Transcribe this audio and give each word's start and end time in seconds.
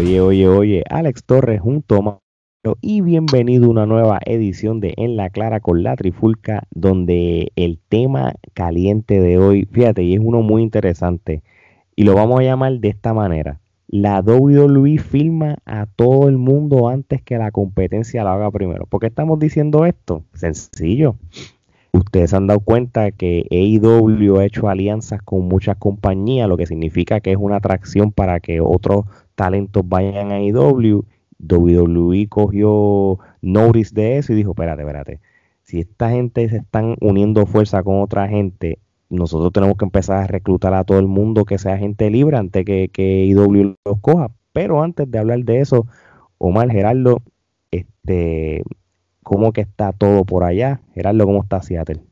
Oye, 0.00 0.18
oye, 0.22 0.48
oye, 0.48 0.84
Alex 0.88 1.24
Torres 1.24 1.60
junto 1.60 1.96
a 1.96 2.00
Mario 2.00 2.78
y 2.80 3.02
bienvenido 3.02 3.66
a 3.66 3.68
una 3.68 3.84
nueva 3.84 4.18
edición 4.24 4.80
de 4.80 4.94
En 4.96 5.14
la 5.14 5.28
Clara 5.28 5.60
con 5.60 5.82
la 5.82 5.94
Trifulca, 5.94 6.62
donde 6.70 7.52
el 7.54 7.78
tema 7.90 8.32
caliente 8.54 9.20
de 9.20 9.36
hoy, 9.36 9.68
fíjate, 9.70 10.02
y 10.02 10.14
es 10.14 10.20
uno 10.22 10.40
muy 10.40 10.62
interesante, 10.62 11.42
y 11.96 12.04
lo 12.04 12.14
vamos 12.14 12.40
a 12.40 12.44
llamar 12.44 12.80
de 12.80 12.88
esta 12.88 13.12
manera. 13.12 13.60
La 13.88 14.22
WWE 14.22 14.96
filma 14.96 15.58
a 15.66 15.84
todo 15.84 16.30
el 16.30 16.38
mundo 16.38 16.88
antes 16.88 17.20
que 17.20 17.36
la 17.36 17.50
competencia 17.50 18.24
la 18.24 18.32
haga 18.32 18.50
primero. 18.50 18.86
¿Por 18.86 19.00
qué 19.00 19.08
estamos 19.08 19.38
diciendo 19.38 19.84
esto? 19.84 20.24
Sencillo. 20.32 21.16
Ustedes 21.92 22.32
han 22.32 22.46
dado 22.46 22.60
cuenta 22.60 23.10
que 23.10 23.46
AEW 23.50 24.38
ha 24.38 24.46
hecho 24.46 24.68
alianzas 24.68 25.20
con 25.22 25.46
muchas 25.46 25.76
compañías, 25.76 26.48
lo 26.48 26.56
que 26.56 26.66
significa 26.66 27.20
que 27.20 27.32
es 27.32 27.36
una 27.36 27.56
atracción 27.56 28.12
para 28.12 28.40
que 28.40 28.62
otros 28.62 29.04
talentos 29.40 29.88
vayan 29.88 30.32
a 30.32 30.34
AEW. 30.34 31.06
WWE 31.38 32.28
cogió 32.28 33.18
notice 33.40 33.94
de 33.94 34.18
eso 34.18 34.34
y 34.34 34.36
dijo, 34.36 34.50
espérate, 34.50 34.82
espérate, 34.82 35.20
si 35.62 35.80
esta 35.80 36.10
gente 36.10 36.46
se 36.50 36.58
están 36.58 36.96
uniendo 37.00 37.46
fuerza 37.46 37.82
con 37.82 38.02
otra 38.02 38.28
gente, 38.28 38.78
nosotros 39.08 39.50
tenemos 39.50 39.78
que 39.78 39.86
empezar 39.86 40.24
a 40.24 40.26
reclutar 40.26 40.74
a 40.74 40.84
todo 40.84 40.98
el 40.98 41.06
mundo 41.06 41.46
que 41.46 41.56
sea 41.56 41.78
gente 41.78 42.10
libre 42.10 42.36
antes 42.36 42.66
que, 42.66 42.90
que 42.92 43.24
IW 43.24 43.76
los 43.86 44.00
coja. 44.02 44.30
Pero 44.52 44.82
antes 44.82 45.10
de 45.10 45.18
hablar 45.18 45.38
de 45.38 45.60
eso, 45.60 45.86
Omar 46.36 46.70
Gerardo, 46.70 47.22
este, 47.70 48.62
¿cómo 49.22 49.54
que 49.54 49.62
está 49.62 49.94
todo 49.94 50.26
por 50.26 50.44
allá? 50.44 50.82
Gerardo, 50.92 51.24
¿cómo 51.24 51.42
está 51.42 51.62
Seattle? 51.62 52.02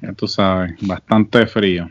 Ya 0.00 0.14
tú 0.14 0.26
sabes, 0.26 0.72
bastante 0.80 1.46
frío, 1.46 1.90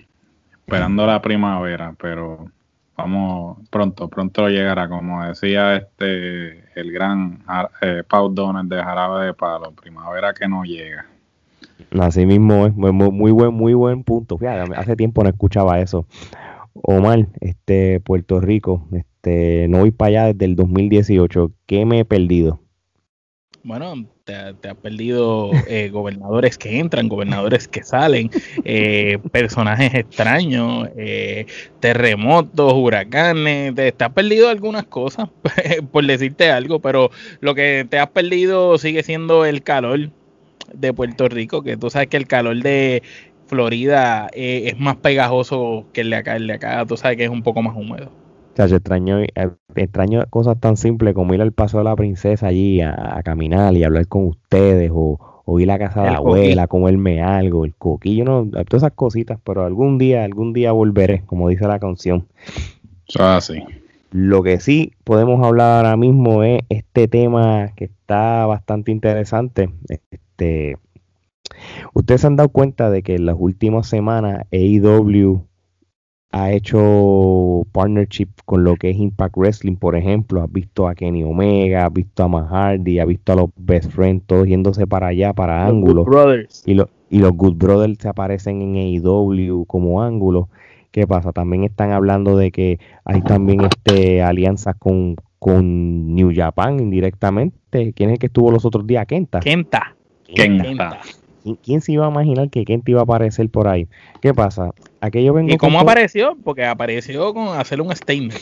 esperando 0.52 1.06
la 1.06 1.22
primavera, 1.22 1.94
pero 2.02 2.50
vamos 2.98 3.59
pronto, 3.70 4.09
pronto 4.09 4.50
llegará, 4.50 4.90
como 4.90 5.23
decía 5.23 5.76
este 5.76 6.64
el 6.80 6.92
gran 6.92 7.44
eh, 7.81 8.03
Paul 8.08 8.34
Donald 8.34 8.70
de 8.70 8.84
Jarabe 8.84 9.28
de 9.28 9.34
Palo, 9.34 9.72
primavera 9.72 10.34
que 10.34 10.48
no 10.48 10.64
llega. 10.64 11.06
Así 12.00 12.25
mismo 12.25 12.66
es, 12.66 12.75
muy, 12.75 12.92
muy 12.92 13.31
buen, 13.31 13.53
muy 13.53 13.73
buen 13.73 14.03
punto. 14.03 14.38
Fíjate, 14.38 14.75
hace 14.75 14.95
tiempo 14.95 15.23
no 15.23 15.30
escuchaba 15.30 15.80
eso. 15.80 16.06
Omar, 16.73 17.28
este, 17.40 18.00
Puerto 18.00 18.40
Rico, 18.40 18.88
este, 18.92 19.68
no 19.70 19.80
voy 19.80 19.92
para 19.92 20.09
allá 20.09 20.34
desde 20.34 20.45
el 20.45 20.56
2018. 20.56 21.52
¿Qué 21.66 21.86
me 21.86 22.00
he 22.00 22.06
perdido? 22.06 22.59
Bueno, 23.64 24.08
te, 24.28 24.67
has 24.70 24.75
perdido 24.75 25.52
eh, 25.67 25.89
gobernadores 25.89 26.58
que 26.58 26.80
entran, 26.80 27.08
gobernadores 27.08 27.67
que 27.67 27.83
salen, 27.83 28.30
eh, 28.66 29.17
personajes 29.31 29.94
extraños, 29.94 30.89
eh, 30.97 31.45
terremotos, 31.80 32.73
huracanes, 32.73 33.73
te, 33.73 33.92
te, 33.92 34.03
has 34.03 34.11
perdido 34.11 34.50
algunas 34.50 34.86
cosas, 34.86 35.30
por 35.92 36.06
decirte 36.06 36.52
algo, 36.52 36.80
pero 36.80 37.09
lo 37.39 37.56
que 37.56 37.88
te 37.89 38.00
has 38.00 38.09
perdido 38.09 38.78
sigue 38.78 39.02
siendo 39.02 39.45
el 39.45 39.64
calor 39.64 40.11
de 40.73 40.94
Puerto 40.94 41.30
Rico, 41.30 41.64
que 41.64 41.78
tú 41.78 41.89
sabes 41.89 42.09
que 42.09 42.17
el 42.17 42.28
calor 42.28 42.58
de 42.62 43.02
Florida 43.47 44.30
es 44.34 44.78
más 44.78 44.97
pegajoso 44.97 45.86
que 45.94 46.02
el 46.02 46.09
de 46.09 46.17
acá, 46.17 46.36
el 46.36 46.47
de 46.47 46.53
acá 46.53 46.86
tú 46.86 46.97
sabes 46.97 47.16
que 47.16 47.23
es 47.23 47.30
un 47.30 47.44
poco 47.44 47.62
más 47.62 47.78
húmedo. 47.78 48.12
O 48.63 48.67
sea, 48.67 48.77
extraño, 48.77 49.19
eh, 49.19 49.31
extraño 49.75 50.23
cosas 50.30 50.59
tan 50.59 50.77
simples 50.77 51.13
como 51.13 51.33
ir 51.33 51.41
al 51.41 51.52
paso 51.52 51.77
de 51.77 51.83
la 51.83 51.95
princesa 51.95 52.47
allí 52.47 52.81
a, 52.81 53.22
caminar 53.23 53.75
y 53.75 53.83
hablar 53.83 54.08
con 54.08 54.25
ustedes 54.25 54.91
o, 54.94 55.19
o 55.45 55.59
ir 55.59 55.69
a 55.69 55.73
la 55.73 55.80
casa 55.80 56.02
de 56.03 56.11
la 56.11 56.17
abuela, 56.17 56.67
comerme 56.67 57.22
algo, 57.22 57.66
el 57.66 57.75
coquillo, 57.75 58.25
no, 58.25 58.50
todas 58.50 58.83
esas 58.83 58.94
cositas, 58.94 59.39
pero 59.44 59.63
algún 59.63 59.97
día, 59.97 60.23
algún 60.23 60.53
día 60.53 60.72
volveré, 60.72 61.23
como 61.25 61.50
dice 61.50 61.67
la 61.67 61.79
canción. 61.79 62.28
Ah, 63.19 63.40
sí. 63.41 63.63
Lo 64.12 64.41
que 64.41 64.59
sí 64.59 64.94
podemos 65.03 65.46
hablar 65.46 65.85
ahora 65.85 65.97
mismo 65.97 66.44
es 66.44 66.62
este 66.69 67.07
tema 67.07 67.73
que 67.75 67.85
está 67.85 68.46
bastante 68.46 68.91
interesante. 68.91 69.69
Este, 69.88 70.78
ustedes 71.94 72.22
se 72.22 72.28
han 72.28 72.35
dado 72.35 72.50
cuenta 72.50 72.90
de 72.90 73.03
que 73.03 73.16
en 73.16 73.25
las 73.25 73.35
últimas 73.38 73.88
semanas 73.88 74.46
AEW 74.51 75.46
ha 76.32 76.52
hecho 76.52 77.66
partnership 77.72 78.30
con 78.46 78.64
lo 78.64 78.76
que 78.76 78.90
es 78.90 78.98
Impact 78.98 79.38
Wrestling, 79.38 79.76
por 79.76 79.96
ejemplo, 79.96 80.42
has 80.44 80.52
visto 80.52 80.88
a 80.88 80.96
Kenny 80.96 81.24
Omega, 81.24 81.86
has 81.86 81.94
visto 81.94 82.24
a 82.24 82.28
Matt 82.28 82.50
Hardy, 82.50 83.00
has 83.00 83.08
visto 83.08 83.34
a 83.34 83.36
los 83.36 83.50
Best 83.56 83.92
Friends 83.92 84.26
todos 84.26 84.48
yéndose 84.48 84.86
para 84.88 85.08
allá, 85.08 85.34
para 85.34 85.66
ángulos. 85.66 86.06
Y, 86.66 86.74
y 87.10 87.20
los 87.20 87.32
Good 87.32 87.56
Brothers 87.56 87.98
se 88.00 88.10
aparecen 88.10 88.62
en 88.62 88.76
AEW 88.76 89.66
como 89.66 90.04
ángulos. 90.04 90.48
¿Qué 90.92 91.08
pasa? 91.08 91.32
También 91.32 91.64
están 91.64 91.92
hablando 91.92 92.36
de 92.36 92.52
que 92.52 92.80
hay 93.06 93.22
también 93.22 93.62
este 93.62 94.22
alianzas 94.22 94.76
con, 94.78 95.16
con 95.40 96.16
New 96.16 96.32
Japan 96.36 96.80
indirectamente. 96.80 97.94
¿Quién 97.94 98.09
es 98.09 98.14
el 98.14 98.20
que 98.20 98.28
estuvo 98.28 98.52
los 98.52 98.66
otros 98.66 98.86
días? 98.86 99.06
Kenta. 99.06 99.40
Kenta. 99.40 99.96
Kenta. 100.26 101.00
¿Quién 101.56 101.81
se 101.81 101.94
iba 101.94 102.06
a 102.06 102.09
imaginar 102.09 102.50
que 102.50 102.66
Kenta 102.66 102.91
iba 102.91 103.02
a 103.02 103.03
aparecer 103.03 103.50
por 103.50 103.68
ahí? 103.68 103.88
¿Qué 104.22 104.34
pasa? 104.34 104.74
Aquello 105.02 105.34
vengo 105.34 105.53
¿Y 105.53 105.58
cómo 105.58 105.80
apareció? 105.80 106.38
Porque 106.44 106.66
apareció 106.66 107.34
con 107.34 107.58
hacer 107.58 107.81
un 107.81 107.96
statement. 107.96 108.34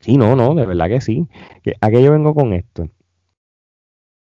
Sí, 0.00 0.16
no, 0.16 0.34
no, 0.34 0.54
de 0.54 0.66
verdad 0.66 0.88
que 0.88 1.00
sí. 1.00 1.26
Aquello 1.80 2.12
vengo 2.12 2.34
con 2.34 2.52
esto. 2.52 2.88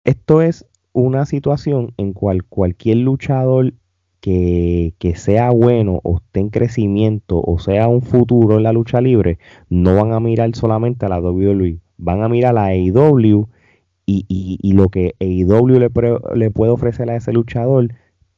Esto 0.04 0.41
es 0.42 0.64
una 0.92 1.26
situación 1.26 1.92
en 1.98 2.12
cual 2.12 2.44
cualquier 2.44 2.98
luchador 2.98 3.74
que, 4.20 4.94
que, 4.98 5.14
sea 5.14 5.50
bueno 5.50 6.00
o 6.02 6.16
esté 6.16 6.40
en 6.40 6.48
crecimiento 6.48 7.40
o 7.40 7.58
sea 7.60 7.86
un 7.86 8.02
futuro 8.02 8.56
en 8.56 8.64
la 8.64 8.72
lucha 8.72 9.00
libre, 9.00 9.38
no 9.69 9.94
van 9.94 10.12
a 10.12 10.19
mirar 10.19 10.54
solamente 10.56 11.06
a 11.06 11.08
la 11.08 11.20
WWE, 11.20 11.78
van 11.98 12.22
a 12.22 12.28
mirar 12.28 12.50
a 12.50 12.54
la 12.54 12.64
AEW 12.66 13.48
y, 14.10 14.72
lo 14.72 14.88
que 14.88 15.14
AEW 15.20 15.78
le, 15.78 15.91
le 16.34 16.50
puede 16.50 16.72
ofrecer 16.72 17.10
a 17.10 17.16
ese 17.16 17.32
luchador 17.32 17.88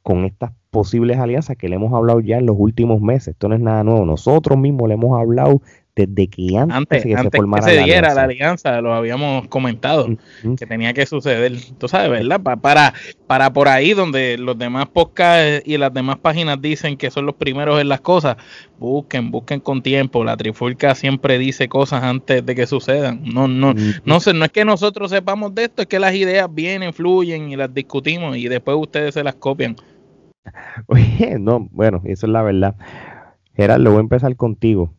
con 0.03 0.25
estas 0.25 0.53
posibles 0.70 1.19
alianzas 1.19 1.56
que 1.56 1.69
le 1.69 1.76
hemos 1.76 1.92
hablado 1.92 2.20
ya 2.20 2.38
en 2.38 2.47
los 2.47 2.56
últimos 2.58 3.00
meses. 3.00 3.28
Esto 3.28 3.48
no 3.48 3.54
es 3.54 3.60
nada 3.60 3.84
nuevo. 3.84 4.04
Nosotros 4.04 4.58
mismos 4.58 4.88
le 4.88 4.94
hemos 4.94 5.19
hablado 5.19 5.62
desde 5.94 6.28
que 6.28 6.56
antes, 6.56 7.02
que 7.02 7.16
se 7.16 7.30
formara 7.30 7.66
que 7.66 7.72
se 7.72 7.82
diera 7.82 8.14
la 8.14 8.22
alianza. 8.22 8.80
lo 8.80 8.94
habíamos 8.94 9.48
comentado, 9.48 10.08
que 10.56 10.66
tenía 10.66 10.92
que 10.92 11.06
suceder. 11.06 11.52
Tú 11.78 11.88
sabes, 11.88 12.10
¿verdad? 12.10 12.40
para, 12.60 12.94
para 13.26 13.52
por 13.52 13.68
ahí 13.68 13.92
donde 13.92 14.38
los 14.38 14.56
demás 14.58 14.88
podcasts 14.88 15.62
y 15.66 15.76
las 15.78 15.92
demás 15.92 16.18
páginas 16.18 16.60
dicen 16.60 16.96
que 16.96 17.10
son 17.10 17.26
los 17.26 17.34
primeros 17.34 17.80
en 17.80 17.88
las 17.88 18.00
cosas, 18.00 18.36
busquen, 18.78 19.30
busquen 19.30 19.60
con 19.60 19.82
tiempo. 19.82 20.24
La 20.24 20.36
Trifulca 20.36 20.94
siempre 20.94 21.38
dice 21.38 21.68
cosas 21.68 22.02
antes 22.02 22.44
de 22.44 22.54
que 22.54 22.66
sucedan. 22.66 23.22
No, 23.24 23.48
no, 23.48 23.74
no 24.04 24.20
sé, 24.20 24.32
no 24.32 24.44
es 24.44 24.52
que 24.52 24.64
nosotros 24.64 25.10
sepamos 25.10 25.54
de 25.54 25.64
esto, 25.64 25.82
es 25.82 25.88
que 25.88 25.98
las 25.98 26.14
ideas 26.14 26.48
vienen, 26.52 26.92
fluyen 26.92 27.50
y 27.50 27.56
las 27.56 27.72
discutimos 27.72 28.36
y 28.36 28.48
después 28.48 28.76
ustedes 28.78 29.14
se 29.14 29.24
las 29.24 29.34
copian. 29.34 29.76
Oye, 30.86 31.38
no, 31.38 31.68
bueno, 31.72 32.00
eso 32.04 32.26
es 32.26 32.32
la 32.32 32.42
verdad. 32.42 32.76
Gerardo, 33.54 33.90
voy 33.90 33.98
a 33.98 34.00
empezar 34.00 34.34
contigo 34.36 34.94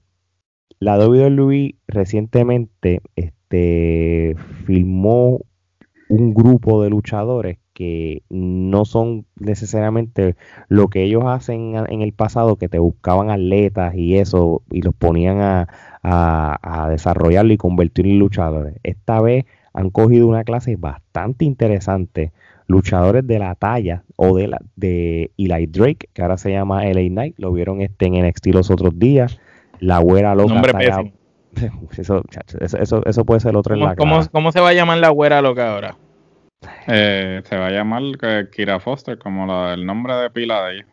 la 0.81 0.97
WWE 0.97 1.75
recientemente 1.87 3.01
este, 3.15 4.35
filmó 4.65 5.41
un 6.09 6.33
grupo 6.33 6.81
de 6.81 6.89
luchadores 6.89 7.59
que 7.73 8.23
no 8.29 8.83
son 8.85 9.27
necesariamente 9.39 10.35
lo 10.69 10.89
que 10.89 11.03
ellos 11.03 11.23
hacen 11.27 11.75
en 11.87 12.01
el 12.01 12.13
pasado, 12.13 12.55
que 12.55 12.67
te 12.67 12.79
buscaban 12.79 13.29
atletas 13.29 13.93
y 13.95 14.17
eso, 14.17 14.63
y 14.71 14.81
los 14.81 14.95
ponían 14.95 15.39
a, 15.39 15.67
a, 16.01 16.89
desarrollarlo 16.89 17.53
y 17.53 17.57
convertirlo 17.57 18.11
en 18.13 18.19
luchadores. 18.19 18.75
Esta 18.81 19.21
vez 19.21 19.45
han 19.73 19.91
cogido 19.91 20.27
una 20.27 20.43
clase 20.43 20.77
bastante 20.77 21.45
interesante, 21.45 22.31
luchadores 22.65 23.25
de 23.27 23.37
la 23.37 23.53
talla 23.53 24.03
o 24.15 24.35
de 24.35 24.47
la 24.47 24.59
de 24.75 25.31
Eli 25.37 25.67
Drake, 25.67 26.09
que 26.11 26.23
ahora 26.23 26.37
se 26.37 26.51
llama 26.51 26.85
LA 26.85 27.07
Knight, 27.09 27.35
lo 27.37 27.53
vieron 27.53 27.81
este 27.81 28.07
en 28.07 28.27
NXT 28.27 28.47
los 28.47 28.71
otros 28.71 28.97
días 28.97 29.39
la 29.81 29.99
güera 29.99 30.33
loca. 30.35 30.61
eso, 31.97 32.23
eso, 32.61 33.05
eso, 33.05 33.25
puede 33.25 33.41
ser 33.41 33.57
otro 33.57 33.75
en 33.75 33.81
la 33.81 33.95
¿cómo, 33.97 34.21
¿Cómo 34.31 34.53
se 34.53 34.61
va 34.61 34.69
a 34.69 34.73
llamar 34.73 34.99
la 34.99 35.09
güera 35.09 35.41
loca 35.41 35.73
ahora? 35.73 35.97
Eh, 36.87 37.41
se 37.43 37.57
va 37.57 37.67
a 37.67 37.71
llamar 37.71 38.03
Kira 38.51 38.79
Foster, 38.79 39.17
como 39.17 39.67
el 39.67 39.85
nombre 39.85 40.15
de 40.15 40.29
pila 40.29 40.63
de 40.65 40.75
ella. 40.75 40.85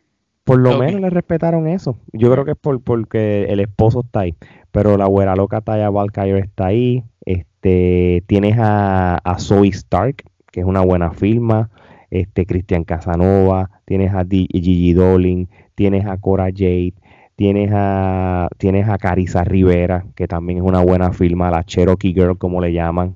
Por 0.45 0.59
lo 0.59 0.79
menos 0.79 1.01
le 1.01 1.11
respetaron 1.11 1.69
eso. 1.69 1.99
Yo 2.13 2.33
creo 2.33 2.47
que 2.47 2.53
es 2.53 2.57
por, 2.57 2.83
porque 2.83 3.45
el 3.51 3.61
esposo 3.61 4.01
está 4.01 4.21
ahí. 4.21 4.35
Pero 4.73 4.97
la 4.97 5.07
güera 5.07 5.37
loca 5.37 5.61
Taya 5.61 5.91
Valkyrie 5.91 6.39
está 6.39 6.67
ahí. 6.67 7.05
Este, 7.27 8.25
tienes 8.27 8.57
a, 8.59 9.17
a 9.17 9.39
Zoe 9.39 9.69
Stark, 9.69 10.25
que 10.51 10.61
es 10.61 10.67
una 10.67 10.81
buena 10.81 11.11
firma. 11.11 11.69
Este, 12.11 12.47
Cristian 12.47 12.85
Casanova. 12.85 13.71
Tienes 13.85 14.15
a 14.15 14.25
Gigi 14.25 14.95
Dolin. 14.95 15.51
Tienes 15.75 16.07
a 16.07 16.17
Cora 16.17 16.47
Jade. 16.47 16.95
Tienes 17.39 17.71
a, 17.73 18.49
tienes 18.59 18.89
a 18.89 18.99
Carissa 18.99 19.45
Rivera, 19.45 20.05
que 20.17 20.27
también 20.27 20.59
es 20.59 20.65
una 20.65 20.81
buena 20.81 21.13
firma, 21.13 21.53
la 21.53 21.63
Cherokee 21.63 22.13
Girl, 22.13 22.37
como 22.37 22.61
le 22.61 22.73
llaman. 22.73 23.15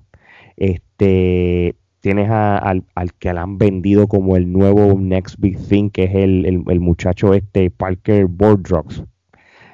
Este, 0.56 1.74
tienes 1.98 2.30
al, 2.30 2.84
que 3.18 3.32
le 3.32 3.40
han 3.40 3.58
vendido 3.58 4.06
como 4.06 4.36
el 4.36 4.52
nuevo 4.52 4.94
Next 4.96 5.40
Big 5.40 5.58
Thing, 5.58 5.90
que 5.90 6.04
es 6.04 6.14
el, 6.14 6.62
muchacho 6.78 7.34
este 7.34 7.72
Parker 7.72 8.26
Bordrox. 8.26 9.02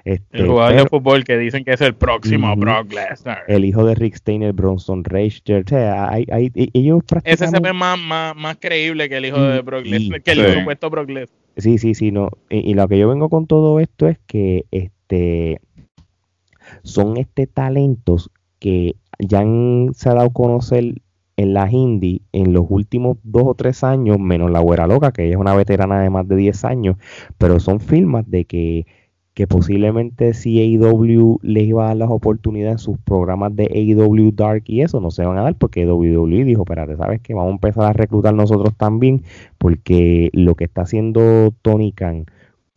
Este, 0.07 0.39
el 0.39 0.47
jugador 0.47 0.77
de 0.77 0.89
fútbol 0.89 1.25
que 1.25 1.37
dicen 1.37 1.63
que 1.63 1.75
es 1.75 1.83
el 1.83 1.95
próximo 1.95 2.57
Brock 2.57 2.91
Lesnar. 2.91 3.43
El 3.49 3.67
hijo 3.67 3.85
de 3.85 3.97
Rick 3.97 4.15
Steiner, 4.15 4.55
Bronson 4.55 5.05
Reiter. 5.05 5.63
O 5.67 5.69
sea, 5.69 6.09
hay, 6.09 6.25
hay, 6.33 6.51
ellos 6.73 7.03
Ese 7.25 7.49
se 7.49 7.61
ve 7.61 7.75
más, 7.75 7.99
más, 7.99 8.35
más 8.35 8.57
creíble 8.57 9.11
que 9.11 9.19
el 9.19 9.27
hijo 9.27 9.43
de 9.43 9.61
Brock 9.61 9.85
Lesnar, 9.85 10.23
que 10.23 10.31
el 10.31 10.55
supuesto 10.61 10.89
Brock 10.89 11.11
Lesnar. 11.11 11.38
Sí, 11.59 11.79
sí, 11.79 11.95
sí. 11.95 12.13
No. 12.13 12.31
Y, 12.49 12.75
lo 12.75 12.89
que 12.89 12.99
yo 12.99 13.09
vengo 13.09 13.29
con 13.29 13.47
todo 13.47 13.81
esto 13.81 14.07
es 14.09 14.19
que 14.27 14.65
este 14.71 15.61
son 16.83 17.17
este 17.17 17.47
talentos 17.47 18.31
que 18.59 18.97
ya 19.19 19.41
han, 19.41 19.91
se 19.95 20.09
ha 20.09 20.15
dado 20.15 20.29
a 20.29 20.33
conocer 20.33 21.03
en 21.37 21.55
la 21.55 21.71
hindi 21.71 22.23
en 22.33 22.53
los 22.53 22.67
últimos 22.69 23.19
dos 23.23 23.45
o 23.47 23.55
tres 23.55 23.85
años, 23.85 24.19
menos 24.19 24.51
la 24.51 24.61
güera 24.61 24.87
loca, 24.87 25.13
que 25.13 25.25
ella 25.25 25.35
es 25.35 25.41
una 25.41 25.55
veterana 25.55 26.01
de 26.01 26.11
más 26.11 26.27
de 26.29 26.37
10 26.37 26.65
años, 26.65 26.97
pero 27.39 27.61
son 27.61 27.81
firmas 27.81 28.29
de 28.29 28.45
que 28.45 28.87
que 29.39 29.47
posiblemente 29.47 30.35
si 30.35 30.59
AEW 30.59 31.39
les 31.43 31.69
iba 31.69 31.85
a 31.85 31.87
dar 31.89 31.97
las 31.97 32.11
oportunidades 32.11 32.81
sus 32.81 32.99
programas 32.99 33.55
de 33.55 33.69
AEW 33.73 34.33
Dark 34.33 34.65
y 34.67 34.81
eso 34.81 35.01
no 35.01 35.13
se 35.13 35.25
van 35.25 35.39
a 35.39 35.43
dar 35.43 35.55
porque 35.55 35.87
WWE 35.87 36.43
dijo, 36.43 36.63
espérate, 36.63 36.97
¿sabes 36.97 37.21
qué? 37.21 37.35
Vamos 37.35 37.51
a 37.51 37.55
empezar 37.55 37.85
a 37.85 37.93
reclutar 37.93 38.35
nosotros 38.35 38.75
también 38.77 39.23
porque 39.57 40.31
lo 40.33 40.57
que 40.57 40.65
está 40.65 40.83
haciendo 40.83 41.55
Tony 41.63 41.93
Khan 41.93 42.27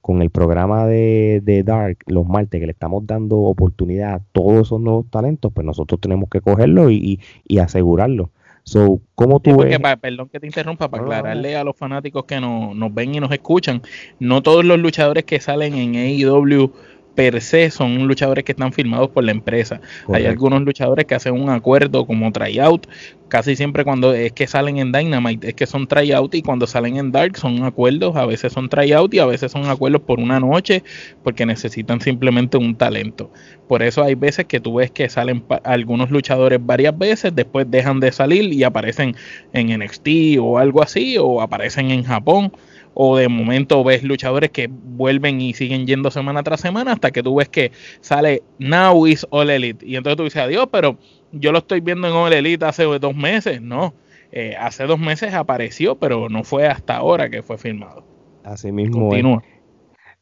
con 0.02 0.22
el 0.22 0.30
programa 0.30 0.86
de, 0.86 1.63
Dark 1.66 1.98
los 2.06 2.28
martes 2.28 2.60
que 2.60 2.68
le 2.68 2.74
estamos 2.74 3.08
dando 3.08 3.40
oportunidad 3.40 4.13
a 4.13 4.19
todos 4.31 4.68
esos 4.68 4.80
nuevos 4.80 5.08
talentos, 5.10 5.52
pues 5.52 5.66
nosotros 5.66 6.00
tenemos 6.00 6.30
que 6.30 6.42
cogerlo 6.42 6.92
y, 6.92 7.19
y 7.44 7.58
asegurarlo. 7.58 8.30
So, 8.63 9.02
¿cómo 9.16 9.40
tú 9.40 9.58
perdón 9.58 10.30
que 10.30 10.40
te 10.40 10.46
interrumpa, 10.46 10.90
para 10.90 11.04
aclararle 11.04 11.56
a 11.56 11.63
los 11.63 11.75
fanáticos 11.75 12.25
que 12.25 12.40
nos 12.40 12.94
ven 12.94 13.16
y 13.16 13.19
nos 13.19 13.31
escuchan, 13.31 13.81
no 14.19 14.44
todos 14.44 14.63
los 14.63 14.80
luchadores 14.80 15.24
que 15.24 15.40
salen 15.40 15.74
en 15.75 15.96
AEW 15.96 16.72
per 17.16 17.42
se 17.42 17.72
son 17.72 18.08
luchadores 18.08 18.46
que 18.46 18.54
están 18.54 18.72
firmados 18.72 19.10
por 19.10 19.24
la 19.24 19.31
empresa. 19.31 19.81
Hay 20.13 20.25
algunos 20.25 20.62
luchadores 20.62 21.06
que 21.06 21.16
hacen 21.16 21.34
un 21.34 21.50
acuerdo 21.50 22.06
como 22.06 22.31
tryout, 22.31 22.88
casi 23.31 23.56
siempre 23.56 23.86
cuando 23.86 24.13
es 24.13 24.33
que 24.33 24.45
salen 24.45 24.78
en 24.78 24.92
Dynamite 24.92 25.48
es 25.48 25.54
que 25.54 25.66
son 25.66 25.88
tryout 25.88 26.36
y 26.36 26.42
cuando 26.42 26.68
salen 26.68 26.98
en 26.98 27.13
Dark 27.13 27.38
son 27.38 27.63
acuerdos, 27.63 28.18
a 28.18 28.25
veces 28.25 28.51
son 28.51 28.68
tryout 28.68 29.13
y 29.13 29.19
a 29.19 29.25
veces 29.25 29.54
son 29.54 29.68
acuerdos 29.68 30.01
por 30.01 30.19
una 30.19 30.42
noche 30.42 30.83
porque 31.24 31.45
necesitan 31.45 32.01
simplemente 32.01 32.57
un 32.57 32.75
talento. 32.75 33.31
Por 33.69 33.83
eso 33.83 34.04
hay 34.04 34.16
veces 34.16 34.48
que 34.48 34.60
tú 34.60 34.75
ves 34.75 34.92
que 34.92 35.07
salen 35.07 35.45
algunos 35.63 36.12
luchadores 36.12 36.60
varias 36.62 36.98
veces, 36.98 37.33
después 37.33 37.72
dejan 37.72 38.01
de 38.01 38.12
salir 38.12 38.51
y 38.51 38.66
aparecen 38.66 39.16
en 39.54 39.80
NXT 39.80 40.38
o 40.42 40.57
algo 40.57 40.84
así 40.84 41.18
o 41.18 41.39
aparecen 41.39 41.89
en 41.89 42.04
Japón 42.04 42.51
o 42.94 43.16
de 43.16 43.30
momento 43.30 43.81
ves 43.86 44.04
luchadores 44.04 44.51
que 44.51 44.68
vuelven 44.69 45.39
y 45.39 45.54
siguen 45.54 45.88
yendo 45.88 46.12
semana 46.12 46.44
tras 46.44 46.60
semana 46.60 46.92
hasta 46.92 47.12
que 47.12 47.24
tú 47.24 47.36
ves 47.36 47.48
que 47.48 47.72
sale 48.01 48.44
Now 48.60 49.07
is 49.07 49.25
All 49.30 49.50
Elite 49.50 49.86
y 49.86 49.95
entonces 49.95 50.18
tú 50.18 50.25
dices 50.25 50.42
adiós, 50.42 50.68
pero 50.69 50.98
yo 51.31 51.51
lo 51.51 51.60
estoy 51.60 51.81
viendo 51.81 52.07
en 52.07 52.13
All 52.13 52.33
Elite 52.33 52.66
hace 52.66 52.83
dos 52.83 53.16
meses, 53.16 53.62
no, 53.62 53.94
eh, 54.31 54.56
hace 54.57 54.86
dos 54.86 55.00
meses 55.00 55.33
apareció, 55.33 55.95
pero 55.95 56.30
no 56.30 56.44
fue 56.44 56.68
hasta 56.68 56.98
ahora 56.98 57.30
que 57.30 57.44
fue 57.44 57.57
firmado. 57.57 58.06
Así 58.44 58.72
mismo. 58.72 59.10
Continúa. 59.10 59.44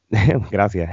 Gracias. 0.51 0.89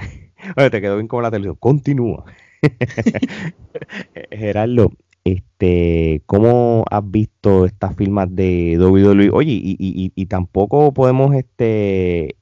te 0.70 0.80
quedó 0.80 0.96
bien 0.96 1.08
con 1.08 1.22
la 1.22 1.30
televisión. 1.30 1.56
Continúa. 1.58 2.24
Gerardo, 4.30 4.92
este, 5.26 6.22
¿Cómo 6.26 6.84
has 6.88 7.10
visto 7.10 7.66
estas 7.66 7.96
firmas 7.96 8.28
de 8.30 8.78
WWE? 8.78 9.30
Oye, 9.32 9.52
y, 9.52 10.12
y, 10.14 10.26
tampoco 10.26 10.94
podemos 10.94 11.34
este, 11.34 12.36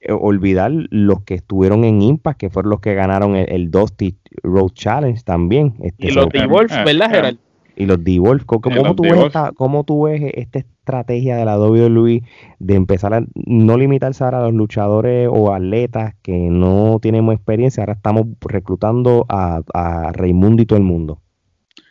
eh, 0.00 0.12
olvidar 0.12 0.72
los 0.90 1.24
que 1.24 1.34
estuvieron 1.34 1.84
en 1.84 2.00
Impact, 2.00 2.40
que 2.40 2.48
fueron 2.48 2.70
los 2.70 2.80
que 2.80 2.94
ganaron 2.94 3.36
el, 3.36 3.70
Dusty 3.70 4.16
Road 4.42 4.70
Challenge 4.74 5.20
también. 5.22 5.74
Este, 5.80 6.08
y 6.08 6.10
los 6.10 6.28
D-Wolf, 6.28 6.72
¿verdad, 6.84 7.10
Gerald? 7.10 7.38
Y 7.76 7.86
los 7.86 8.02
D-Wolf. 8.02 8.44
¿Cómo, 8.46 8.94
tú 8.94 9.02
ves 9.02 9.18
esta, 9.26 9.52
¿Cómo 9.52 9.84
tú 9.84 10.04
ves 10.04 10.22
esta 10.34 10.58
estrategia 10.58 11.36
de 11.36 11.44
la 11.44 11.58
WWE 11.58 12.22
de 12.58 12.74
empezar 12.74 13.12
a 13.12 13.24
no 13.34 13.76
limitarse 13.76 14.24
ahora 14.24 14.38
a 14.38 14.42
los 14.42 14.54
luchadores 14.54 15.28
o 15.30 15.52
atletas 15.52 16.14
que 16.22 16.32
no 16.32 16.98
tenemos 17.02 17.34
experiencia? 17.34 17.82
Ahora 17.82 17.94
estamos 17.94 18.26
reclutando 18.40 19.26
a, 19.28 19.60
a 19.74 20.12
Raimundo 20.12 20.62
y 20.62 20.66
todo 20.66 20.78
el 20.78 20.84
mundo. 20.84 21.20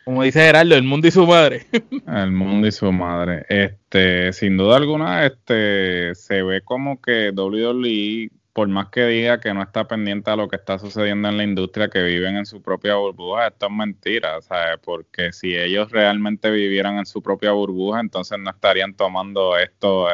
Como 0.06 0.22
dice 0.22 0.38
Gerardo, 0.38 0.76
el 0.76 0.84
mundo 0.84 1.08
y 1.08 1.10
su 1.10 1.26
madre. 1.26 1.66
El 2.06 2.30
mundo 2.30 2.68
y 2.68 2.70
su 2.70 2.92
madre. 2.92 3.44
Este, 3.48 4.32
sin 4.32 4.56
duda 4.56 4.76
alguna, 4.76 5.26
este, 5.26 6.14
se 6.14 6.44
ve 6.44 6.60
como 6.60 7.00
que 7.00 7.32
WWE, 7.34 8.30
por 8.56 8.68
más 8.68 8.88
que 8.88 9.04
diga 9.04 9.38
que 9.38 9.52
no 9.52 9.62
está 9.62 9.86
pendiente 9.86 10.30
a 10.30 10.36
lo 10.36 10.48
que 10.48 10.56
está 10.56 10.78
sucediendo 10.78 11.28
en 11.28 11.36
la 11.36 11.44
industria, 11.44 11.90
que 11.90 12.02
viven 12.02 12.38
en 12.38 12.46
su 12.46 12.62
propia 12.62 12.94
burbuja, 12.94 13.48
esto 13.48 13.66
es 13.66 13.72
mentira, 13.72 14.40
¿sabes? 14.40 14.78
Porque 14.82 15.30
si 15.34 15.54
ellos 15.54 15.90
realmente 15.90 16.50
vivieran 16.50 16.96
en 16.96 17.04
su 17.04 17.22
propia 17.22 17.52
burbuja, 17.52 18.00
entonces 18.00 18.38
no 18.38 18.48
estarían 18.48 18.94
tomando 18.94 19.58
esto, 19.58 20.08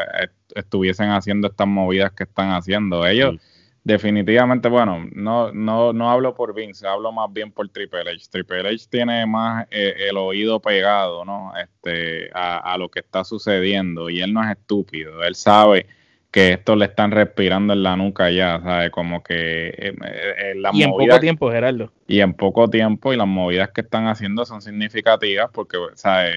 estuviesen 0.57 1.11
haciendo 1.11 1.47
estas 1.47 1.69
movidas 1.69 2.11
que 2.11 2.25
están 2.25 2.51
haciendo. 2.51 3.07
Ellos 3.07 3.37
Definitivamente, 3.85 4.69
bueno, 4.69 5.09
no, 5.13 5.53
no, 5.53 5.93
no 5.93 6.11
hablo 6.11 6.35
por 6.35 6.55
Vince, 6.55 6.87
hablo 6.87 7.11
más 7.11 7.33
bien 7.33 7.51
por 7.51 7.69
Triple 7.69 8.03
H. 8.03 8.29
Triple 8.31 8.61
H 8.61 8.87
tiene 8.89 9.27
más 9.27 9.67
eh, 9.73 10.07
el 10.09 10.17
oído 10.17 10.61
pegado, 10.61 11.25
¿no? 11.25 11.53
Este, 11.57 12.31
a, 12.33 12.77
lo 12.79 12.89
que 12.89 13.01
está 13.01 13.25
sucediendo 13.25 14.09
y 14.09 14.21
él 14.21 14.33
no 14.33 14.43
es 14.43 14.51
estúpido, 14.51 15.25
él 15.25 15.35
sabe 15.35 15.87
que 16.33 16.55
esto 16.55 16.75
le 16.77 16.87
están 16.87 17.11
respirando 17.11 17.75
en 17.75 17.83
la 17.83 17.95
nuca 17.95 18.31
ya, 18.31 18.59
¿sabes? 18.63 18.91
Como 18.91 19.23
que 19.23 19.69
eh, 19.69 19.95
eh, 20.03 20.55
y 20.73 20.83
en 20.83 20.91
poco 20.91 21.21
tiempo, 21.21 21.51
Gerardo. 21.51 21.93
Y 22.09 22.21
en 22.21 22.33
poco 22.33 22.69
tiempo 22.71 23.13
y 23.13 23.17
las 23.17 23.27
movidas 23.27 23.71
que 23.71 23.83
están 23.83 24.09
haciendo 24.09 24.47
son 24.47 24.63
significativas 24.63 25.51
porque, 25.53 25.77
¿sabes? 25.95 26.35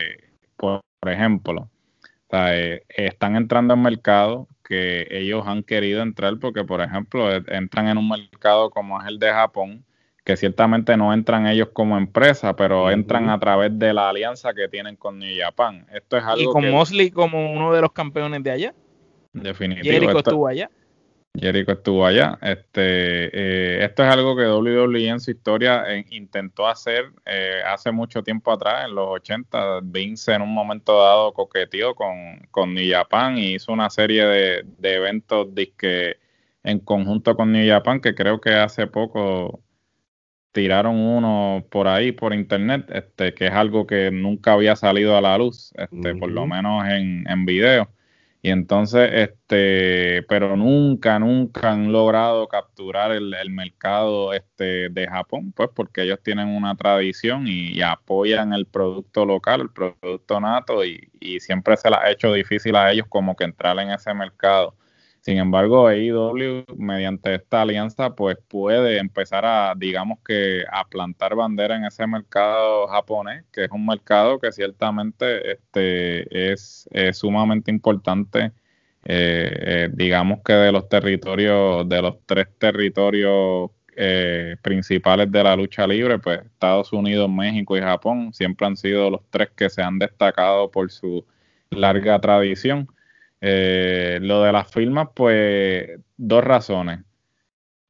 Por, 0.58 0.82
por 1.00 1.12
ejemplo, 1.12 1.70
¿sabes? 2.30 2.82
están 2.90 3.38
entrando 3.38 3.74
en 3.74 3.82
mercado 3.82 4.50
que 4.68 5.08
ellos 5.12 5.44
han 5.48 5.64
querido 5.64 6.02
entrar 6.02 6.38
porque, 6.40 6.66
por 6.66 6.82
ejemplo, 6.82 7.32
e, 7.32 7.42
entran 7.48 7.88
en 7.88 7.98
un 7.98 8.10
mercado 8.10 8.72
como 8.72 9.02
es 9.02 9.08
el 9.08 9.18
de 9.18 9.32
Japón, 9.32 9.86
que 10.26 10.36
ciertamente 10.36 10.98
no 10.98 11.14
entran 11.14 11.48
ellos 11.48 11.70
como 11.72 11.98
empresa, 11.98 12.56
pero 12.56 12.92
entran 12.92 13.30
a 13.30 13.40
través 13.40 13.78
de 13.80 13.94
la 13.94 14.10
alianza 14.10 14.54
que 14.54 14.68
tienen 14.68 14.98
con 14.98 15.20
New 15.20 15.34
Japan. 15.40 15.86
Esto 15.94 16.18
es 16.18 16.24
algo 16.26 16.42
y 16.42 16.46
con 16.46 16.70
Mosley 16.70 17.12
como 17.12 17.54
uno 17.54 17.72
de 17.72 17.82
los 17.82 17.94
campeones 17.94 18.44
de 18.44 18.52
allá. 18.52 18.76
Definitivamente. 19.36 19.92
Jericho 19.92 20.18
estuvo 20.20 20.48
allá. 20.48 20.70
Jericho 21.38 21.74
estuvo 21.74 22.06
allá. 22.06 22.38
Este, 22.42 23.28
eh, 23.34 23.84
esto 23.84 24.04
es 24.04 24.10
algo 24.10 24.36
que 24.36 24.48
WWE 24.48 25.08
en 25.10 25.20
su 25.20 25.32
historia 25.32 25.84
eh, 25.88 26.06
intentó 26.12 26.68
hacer 26.68 27.12
eh, 27.26 27.62
hace 27.66 27.92
mucho 27.92 28.24
tiempo 28.24 28.52
atrás, 28.52 28.86
en 28.88 28.96
los 28.96 29.08
80. 29.10 29.82
Vince 29.84 30.34
en 30.34 30.42
un 30.42 30.54
momento 30.54 30.98
dado 30.98 31.34
coqueteó 31.34 31.96
con, 31.96 32.40
con 32.50 32.74
New 32.74 32.90
Japan 32.90 33.38
y 33.38 33.56
hizo 33.56 33.74
una 33.74 33.90
serie 33.90 34.26
de, 34.26 34.66
eventos 34.82 35.54
disque 35.54 36.18
en 36.64 36.80
conjunto 36.80 37.36
con 37.36 37.52
New 37.52 37.68
Japan 37.68 38.00
que 38.00 38.16
creo 38.16 38.40
que 38.40 38.54
hace 38.54 38.88
poco 38.88 39.60
tiraron 40.54 40.96
uno 40.96 41.66
por 41.70 41.90
ahí 41.90 42.14
por 42.14 42.34
internet, 42.34 42.86
este, 42.94 43.34
que 43.34 43.48
es 43.48 43.52
algo 43.52 43.86
que 43.86 44.10
nunca 44.10 44.54
había 44.54 44.78
salido 44.78 45.18
a 45.18 45.22
la 45.22 45.38
luz, 45.38 45.74
este, 45.76 46.16
por 46.16 46.32
lo 46.32 46.48
menos 46.48 46.88
en, 46.88 47.30
en 47.30 47.46
video. 47.46 47.90
Y 48.46 48.52
entonces, 48.52 49.10
este, 49.12 50.22
pero 50.30 50.56
nunca, 50.56 51.18
nunca 51.18 51.72
han 51.72 51.92
logrado 51.92 52.48
capturar 52.48 53.12
el, 53.12 53.34
mercado 53.50 54.34
este, 54.34 54.90
de 54.90 55.08
Japón, 55.08 55.52
pues 55.52 55.70
porque 55.74 56.04
ellos 56.04 56.20
tienen 56.22 56.50
una 56.50 56.76
tradición 56.76 57.48
y, 57.48 57.82
apoyan 57.82 58.54
el 58.54 58.68
producto 58.68 59.26
local, 59.26 59.62
el 59.62 59.72
producto 59.72 60.40
nato, 60.40 60.86
y, 60.86 61.10
y 61.20 61.40
siempre 61.40 61.76
se 61.76 61.90
les 61.90 61.98
ha 61.98 62.12
hecho 62.12 62.32
difícil 62.34 62.76
a 62.76 62.92
ellos 62.92 63.08
como 63.10 63.36
que 63.36 63.46
entrar 63.46 63.80
en 63.80 63.90
ese 63.90 64.14
mercado. 64.14 64.76
Sin 65.26 65.40
embargo, 65.40 65.88
AEW, 65.88 66.66
mediante 66.78 67.34
esta 67.34 67.64
alianza, 67.64 68.14
pues 68.14 68.38
puede 68.48 69.00
empezar 69.00 69.44
a, 69.44 69.74
digamos 69.76 70.20
que, 70.24 70.64
a 70.72 70.88
plantar 70.88 71.34
bandera 71.36 71.76
en 71.76 71.86
ese 71.86 72.06
mercado 72.06 72.88
japonés, 72.88 73.44
que 73.52 73.64
es 73.64 73.72
un 73.72 73.88
mercado 73.88 74.38
que 74.40 74.52
ciertamente 74.52 75.54
este, 75.54 76.52
es, 76.54 76.88
sumamente 77.14 77.72
importante, 77.72 78.52
eh, 79.04 79.52
eh, 79.86 79.90
digamos 79.94 80.42
que 80.46 80.54
de 80.54 80.72
los 80.72 80.88
territorios, 80.90 81.90
de 81.90 82.02
los 82.04 82.18
tres 82.28 82.48
territorios 82.60 83.72
eh, 83.96 84.58
principales 84.62 85.32
de 85.32 85.44
la 85.44 85.56
lucha 85.56 85.88
libre, 85.88 86.20
pues 86.20 86.42
Estados 86.46 86.94
Unidos, 86.94 87.32
México 87.32 87.76
y 87.76 87.82
Japón 87.82 88.32
siempre 88.32 88.68
han 88.68 88.78
sido 88.78 89.10
los 89.10 89.22
tres 89.32 89.50
que 89.56 89.72
se 89.72 89.82
han 89.82 89.98
destacado 89.98 90.70
por 90.70 90.92
su 90.92 91.26
larga 91.72 92.22
tradición. 92.22 92.88
Eh, 93.42 94.20
lo 94.22 94.42
de 94.44 94.52
las 94.52 94.72
firmas, 94.72 95.10
pues 95.16 96.00
dos 96.18 96.44
razones. 96.44 97.00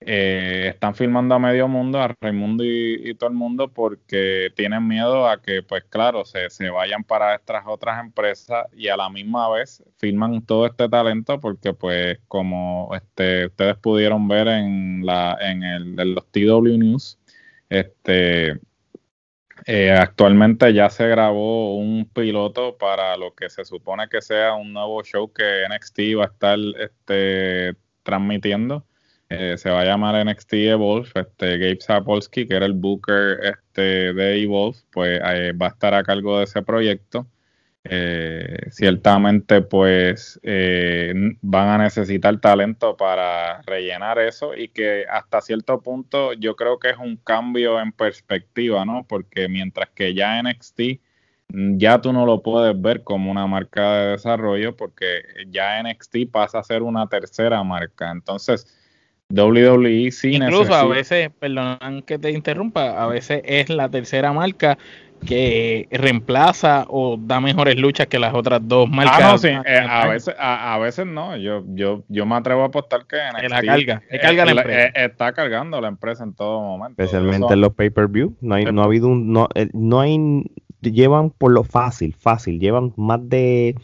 eh, 0.01 0.67
están 0.73 0.93
filmando 0.95 1.35
a 1.35 1.39
medio 1.39 1.67
mundo, 1.67 1.99
a 1.99 2.15
Raimundo 2.21 2.63
y, 2.65 3.15
todo 3.15 3.29
el 3.29 3.35
mundo, 3.35 3.71
porque 3.73 4.51
tienen 4.55 4.87
miedo 4.87 5.27
a 5.27 5.41
que, 5.41 5.63
pues 5.63 5.83
claro, 5.85 6.25
se, 6.25 6.49
se, 6.49 6.69
vayan 6.69 7.03
para 7.03 7.35
estas 7.35 7.63
otras 7.67 7.99
empresas 8.01 8.67
y 8.73 8.87
a 8.89 8.97
la 8.97 9.09
misma 9.09 9.49
vez 9.49 9.83
filman 9.97 10.45
todo 10.45 10.65
este 10.67 10.89
talento, 10.89 11.39
porque 11.39 11.73
pues 11.73 12.19
como 12.27 12.91
este, 12.95 13.47
ustedes 13.47 13.77
pudieron 13.77 14.27
ver 14.27 14.47
en, 14.47 15.05
la, 15.05 15.37
en, 15.41 15.63
el, 15.63 15.99
en 15.99 16.15
los 16.15 16.29
TW 16.31 16.77
News, 16.77 17.19
este, 17.69 18.59
eh, 19.65 19.91
actualmente 19.91 20.73
ya 20.73 20.89
se 20.89 21.07
grabó 21.07 21.77
un 21.77 22.05
piloto 22.05 22.77
para 22.77 23.17
lo 23.17 23.33
que 23.33 23.49
se 23.49 23.65
supone 23.65 24.07
que 24.09 24.21
sea 24.21 24.53
un 24.53 24.73
nuevo 24.73 25.03
show 25.03 25.31
que 25.33 25.63
NXT 25.67 25.99
va 26.19 26.25
a 26.25 26.27
estar 26.27 26.59
este, 26.79 27.75
transmitiendo. 28.03 28.85
Eh, 29.29 29.57
se 29.57 29.71
va 29.71 29.81
a 29.81 29.85
llamar 29.85 30.23
NXT 30.23 30.53
Evolve. 30.53 31.09
Este, 31.15 31.57
Gabe 31.57 31.79
Sapolsky, 31.81 32.47
que 32.47 32.55
era 32.55 32.65
el 32.65 32.73
booker 32.73 33.39
este, 33.43 34.13
de 34.13 34.43
Evolve, 34.43 34.77
pues 34.91 35.19
eh, 35.23 35.51
va 35.53 35.67
a 35.67 35.69
estar 35.69 35.93
a 35.95 36.03
cargo 36.03 36.37
de 36.37 36.43
ese 36.45 36.61
proyecto. 36.61 37.27
Eh, 37.87 38.71
ciertamente, 38.71 39.61
pues 39.61 40.39
van 41.41 41.69
a 41.69 41.77
necesitar 41.77 42.39
talento 42.39 42.97
para 42.97 43.61
rellenar 43.61 44.17
eso 44.17 44.55
y 44.55 44.69
que 44.69 45.05
hasta 45.07 45.39
cierto 45.41 45.81
punto 45.81 46.33
yo 46.33 46.55
creo 46.55 46.79
que 46.79 46.89
es 46.89 46.97
un 46.97 47.17
cambio 47.17 47.79
en 47.79 47.91
perspectiva, 47.91 48.85
¿no? 48.85 49.05
Porque 49.07 49.47
mientras 49.49 49.89
que 49.91 50.15
ya 50.15 50.41
NXT 50.41 50.79
mm, 51.49 51.77
ya 51.77 52.01
tú 52.01 52.11
no 52.11 52.25
lo 52.25 52.41
puedes 52.41 52.79
ver 52.81 53.03
como 53.03 53.29
una 53.29 53.45
marca 53.45 53.93
de 53.93 54.07
desarrollo 54.13 54.75
porque 54.75 55.21
ya 55.49 55.81
NXT 55.83 56.31
pasa 56.31 56.59
a 56.59 56.63
ser 56.63 56.81
una 56.81 57.07
tercera 57.07 57.63
marca. 57.63 58.09
Entonces, 58.09 58.65
WWE 59.29 60.11
sí 60.11 60.35
Incluso 60.35 60.73
a 60.73 60.85
veces, 60.87 61.29
perdón 61.39 62.03
que 62.05 62.19
te 62.19 62.31
interrumpa, 62.31 63.01
a 63.01 63.07
veces 63.07 63.41
es 63.45 63.69
la 63.69 63.89
tercera 63.89 64.31
marca 64.33 64.77
que 65.25 65.87
reemplaza 65.91 66.85
o 66.89 67.17
da 67.19 67.39
mejores 67.39 67.77
luchas 67.77 68.07
que 68.07 68.19
las 68.19 68.33
otras 68.33 68.61
dos 68.63 68.89
marcas. 68.89 69.19
Ah, 69.21 69.31
no, 69.31 69.37
sí, 69.37 69.47
eh, 69.47 69.85
a, 69.87 70.07
veces, 70.07 70.35
a, 70.37 70.77
veces 70.77 71.05
no. 71.05 71.35
Yo, 71.37 71.63
yo, 71.67 72.03
yo 72.07 72.25
me 72.25 72.35
atrevo 72.35 72.63
a 72.63 72.65
apostar 72.67 73.05
que 73.07 73.17
en 73.17 73.49
la 73.49 73.61
carga, 73.61 74.01
carga 74.21 74.45
la 74.45 74.51
empresa. 74.51 74.87
está 74.95 75.33
cargando 75.33 75.81
la 75.81 75.87
empresa 75.87 76.23
en 76.23 76.33
todo 76.33 76.61
momento. 76.61 77.01
Especialmente 77.01 77.53
en 77.53 77.61
los 77.61 77.73
pay-per-view. 77.73 78.35
No, 78.41 78.55
hay, 78.55 78.65
no 78.65 78.81
ha 78.81 78.85
habido 78.85 79.07
un. 79.07 79.31
No, 79.31 79.47
eh, 79.55 79.69
no 79.73 79.99
hay. 79.99 80.45
Llevan 80.81 81.31
por 81.31 81.51
lo 81.51 81.63
fácil, 81.63 82.15
fácil. 82.17 82.59
Llevan 82.59 82.93
más 82.95 83.19
de, 83.27 83.75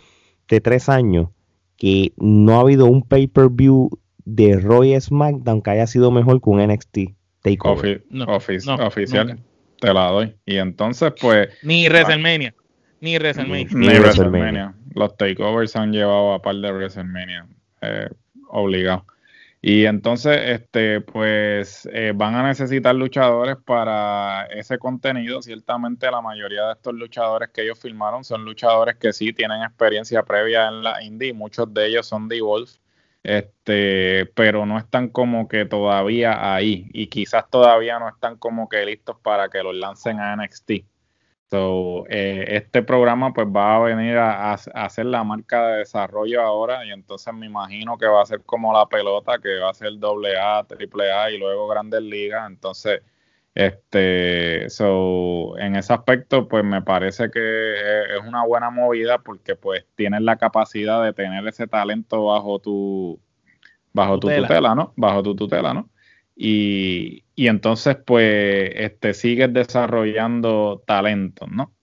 de 0.48 0.62
tres 0.62 0.88
años 0.88 1.30
que 1.78 2.14
no 2.18 2.58
ha 2.58 2.62
habido 2.62 2.86
un 2.86 3.02
pay-per-view 3.02 3.90
de 4.26 4.60
Roy 4.60 5.00
SmackDown 5.00 5.62
que 5.62 5.72
haya 5.72 5.88
sido 5.88 6.12
mejor 6.12 6.42
que 6.42 6.50
un 6.50 6.62
NXT 6.62 6.98
Takeover. 7.42 8.04
oficial, 8.28 9.40
te 9.82 9.94
la 9.94 10.08
doy. 10.08 10.36
Y 10.46 10.58
entonces, 10.58 11.12
pues. 11.20 11.50
Ni 11.64 11.90
WrestleMania. 11.90 12.54
Ni 13.02 13.18
WrestleMania. 13.18 13.68
Ni, 13.72 13.88
WrestleMania. 14.00 14.76
Los 14.94 15.18
takeovers 15.18 15.76
han 15.76 15.92
llevado 15.92 16.34
a 16.34 16.42
par 16.42 16.56
de 16.56 16.72
WrestleMania. 16.72 17.48
Eh, 17.82 18.08
obligado. 18.50 19.06
Y 19.64 19.86
entonces, 19.86 20.38
este, 20.46 21.02
pues, 21.02 21.90
eh, 21.92 22.14
van 22.16 22.36
a 22.36 22.44
necesitar 22.44 22.96
luchadores 22.96 23.58
para 23.58 24.46
ese 24.52 24.78
contenido. 24.78 25.42
Ciertamente, 25.42 26.10
la 26.12 26.22
mayoría 26.22 26.68
de 26.68 26.74
estos 26.74 26.94
luchadores 26.94 27.50
que 27.50 27.64
ellos 27.64 27.80
filmaron 27.80 28.24
son 28.24 28.46
luchadores 28.46 28.98
que 28.98 29.14
sí 29.14 29.34
tienen 29.34 29.64
experiencia 29.64 30.24
previa 30.24 30.68
en 30.68 30.84
la 30.84 31.04
indie. 31.04 31.34
Muchos 31.34 31.74
de 31.74 31.88
ellos 31.88 32.06
son 32.08 32.28
de 32.28 32.42
Wolf 32.42 32.81
este, 33.24 34.26
pero 34.36 34.66
no 34.66 34.78
están 34.78 35.10
como 35.10 35.48
que 35.48 35.66
todavía 35.66 36.54
ahí 36.54 36.88
y 36.94 37.08
quizás 37.08 37.50
todavía 37.50 38.00
no 38.00 38.10
están 38.10 38.38
como 38.38 38.68
que 38.70 38.86
listos 38.86 39.18
para 39.22 39.50
que 39.50 39.64
los 39.64 39.76
lancen 39.76 40.20
a 40.20 40.36
NXT. 40.36 40.72
So, 41.52 42.06
eh, 42.08 42.46
este 42.48 42.82
programa 42.82 43.34
pues 43.34 43.46
va 43.46 43.76
a 43.76 43.80
venir 43.80 44.18
a, 44.18 44.54
hacer 44.54 45.06
la 45.06 45.24
marca 45.26 45.68
de 45.68 45.78
desarrollo 45.80 46.42
ahora 46.42 46.86
y 46.86 46.92
entonces 46.92 47.34
me 47.34 47.46
imagino 47.46 47.98
que 47.98 48.06
va 48.06 48.22
a 48.22 48.26
ser 48.26 48.42
como 48.44 48.72
la 48.72 48.88
pelota 48.88 49.38
que 49.38 49.60
va 49.60 49.70
a 49.70 49.74
ser 49.74 50.00
doble 50.00 50.38
A, 50.40 50.64
triple 50.64 51.12
A 51.12 51.30
y 51.30 51.38
luego 51.38 51.68
grandes 51.68 52.02
ligas. 52.04 52.50
Entonces, 52.50 53.02
este, 53.54 54.70
so, 54.70 55.58
en 55.58 55.76
ese 55.76 55.92
aspecto, 55.92 56.48
pues 56.48 56.64
me 56.64 56.82
parece 56.82 57.30
que 57.30 57.74
es 58.16 58.26
una 58.26 58.46
buena 58.46 58.70
movida 58.70 59.18
porque 59.20 59.56
pues 59.56 59.86
tienes 59.96 60.22
la 60.22 60.38
capacidad 60.38 61.04
de 61.04 61.14
tener 61.14 61.46
ese 61.48 61.68
talento 61.68 62.26
bajo 62.26 62.60
tu, 62.60 63.20
bajo 63.92 64.20
tu 64.20 64.30
tutela, 64.30 64.74
¿no? 64.74 64.94
Bajo 64.96 65.22
tu 65.22 65.36
tutela, 65.36 65.74
¿no? 65.74 65.90
Y, 66.36 67.26
y 67.36 67.48
entonces, 67.48 67.98
pues, 68.06 68.72
este, 68.76 69.14
sigues 69.14 69.54
desarrollando 69.54 70.82
talentos, 70.88 71.50
¿no? 71.52 71.74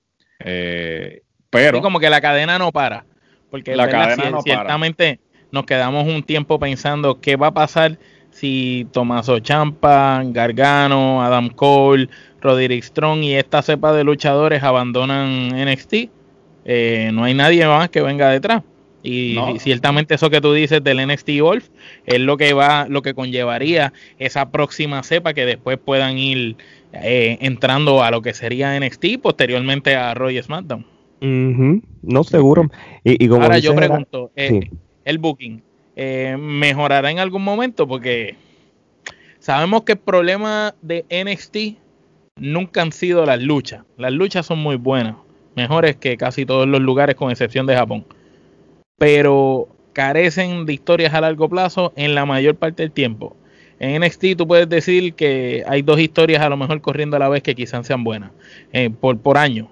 Eh, 0.41 1.23
pero... 1.51 1.83
como 1.83 2.01
que 2.01 2.09
la 2.09 2.21
cadena 2.21 2.59
no 2.59 2.73
para, 2.73 3.05
porque 3.51 3.77
la 3.77 3.89
cadena 3.89 4.31
no 4.31 4.41
ciertamente 4.41 5.21
nos 5.53 5.65
quedamos 5.65 6.07
un 6.07 6.23
tiempo 6.23 6.59
pensando 6.59 7.21
qué 7.21 7.37
va 7.37 7.49
a 7.49 7.55
pasar 7.55 7.99
si 8.39 8.87
Tomaso 8.93 9.41
Champa, 9.41 10.23
Gargano, 10.27 11.23
Adam 11.23 11.49
Cole, 11.49 12.09
Roderick 12.41 12.85
Strong 12.85 13.25
y 13.25 13.35
esta 13.35 13.63
cepa 13.63 13.93
de 13.93 14.05
luchadores 14.05 14.63
abandonan 14.63 15.49
NXT, 15.49 15.95
eh, 16.65 17.11
no 17.13 17.25
hay 17.25 17.35
nadie 17.35 17.67
más 17.67 17.89
que 17.89 18.01
venga 18.01 18.31
detrás. 18.31 18.63
Y, 19.03 19.37
ciertamente 19.59 20.17
eso 20.17 20.29
que 20.29 20.41
tú 20.41 20.53
dices 20.53 20.83
del 20.83 21.05
NXT 21.07 21.41
Wolf 21.41 21.69
es 22.05 22.21
lo 22.21 22.37
que 22.37 22.53
va, 22.53 22.87
lo 22.89 23.01
que 23.01 23.15
conllevaría 23.15 23.93
esa 24.19 24.51
próxima 24.51 25.03
cepa 25.03 25.35
que 25.35 25.47
después 25.47 25.79
puedan 25.79 26.19
ir 26.19 26.57
eh, 26.93 27.39
entrando 27.41 28.03
a 28.03 28.11
lo 28.11 28.23
que 28.23 28.35
sería 28.35 28.79
NXT 28.79 29.05
y 29.05 29.17
posteriormente 29.19 29.97
a 29.97 30.15
Roy 30.15 30.43
SmackDown. 30.43 30.85
No 31.21 32.25
seguro. 32.25 32.71
Y, 33.03 33.29
Ahora 33.29 33.59
yo 33.59 33.75
pregunto, 33.75 34.31
eh, 34.37 34.69
el 35.05 35.19
booking, 35.19 35.63
eh, 36.01 36.37
mejorará 36.39 37.11
en 37.11 37.19
algún 37.19 37.43
momento 37.43 37.89
porque 37.89 38.37
sabemos 39.41 39.83
que 39.83 39.93
el 39.93 39.99
problema 39.99 40.77
de 40.81 41.05
NXT 41.11 41.77
nunca 42.37 42.83
han 42.83 42.93
sido 42.93 43.27
las 43.27 43.43
luchas. 43.43 43.83
Las 43.97 44.13
luchas 44.13 44.47
son 44.47 44.61
muy 44.61 44.77
buenas, 44.77 45.17
mejores 45.57 45.97
que 45.97 46.17
casi 46.17 46.47
todos 46.47 46.69
los 46.69 46.81
lugares 46.81 47.17
con 47.17 47.33
excepción 47.33 47.67
de 47.67 47.75
Japón. 47.75 48.05
Pero 48.97 49.67
carecen 49.93 50.67
de 50.67 50.75
historias 50.75 51.15
a 51.15 51.21
largo 51.21 51.49
plazo 51.49 51.93
en 51.97 52.15
la 52.15 52.25
mayor 52.25 52.55
parte 52.55 52.85
del 52.85 52.93
tiempo. 52.93 53.37
En 53.81 54.01
NXT 54.01 54.37
tú 54.37 54.47
puedes 54.47 54.69
decir 54.69 55.15
que 55.15 55.65
hay 55.67 55.83
dos 55.83 55.99
historias 55.99 56.43
a 56.43 56.49
lo 56.49 56.57
mejor 56.57 56.81
corriendo 56.81 57.17
a 57.17 57.19
la 57.19 57.29
vez 57.29 57.43
que 57.43 57.57
quizás 57.57 57.85
sean 57.85 58.05
buenas 58.05 58.31
eh, 58.73 58.89
por, 58.89 59.19
por 59.19 59.37
año. 59.37 59.69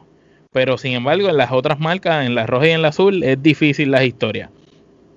Pero 0.50 0.76
sin 0.76 0.94
embargo 0.94 1.28
en 1.28 1.36
las 1.36 1.52
otras 1.52 1.78
marcas, 1.78 2.26
en 2.26 2.34
la 2.34 2.48
roja 2.48 2.66
y 2.66 2.70
en 2.72 2.82
la 2.82 2.88
azul, 2.88 3.22
es 3.22 3.40
difícil 3.40 3.92
las 3.92 4.02
historias 4.02 4.50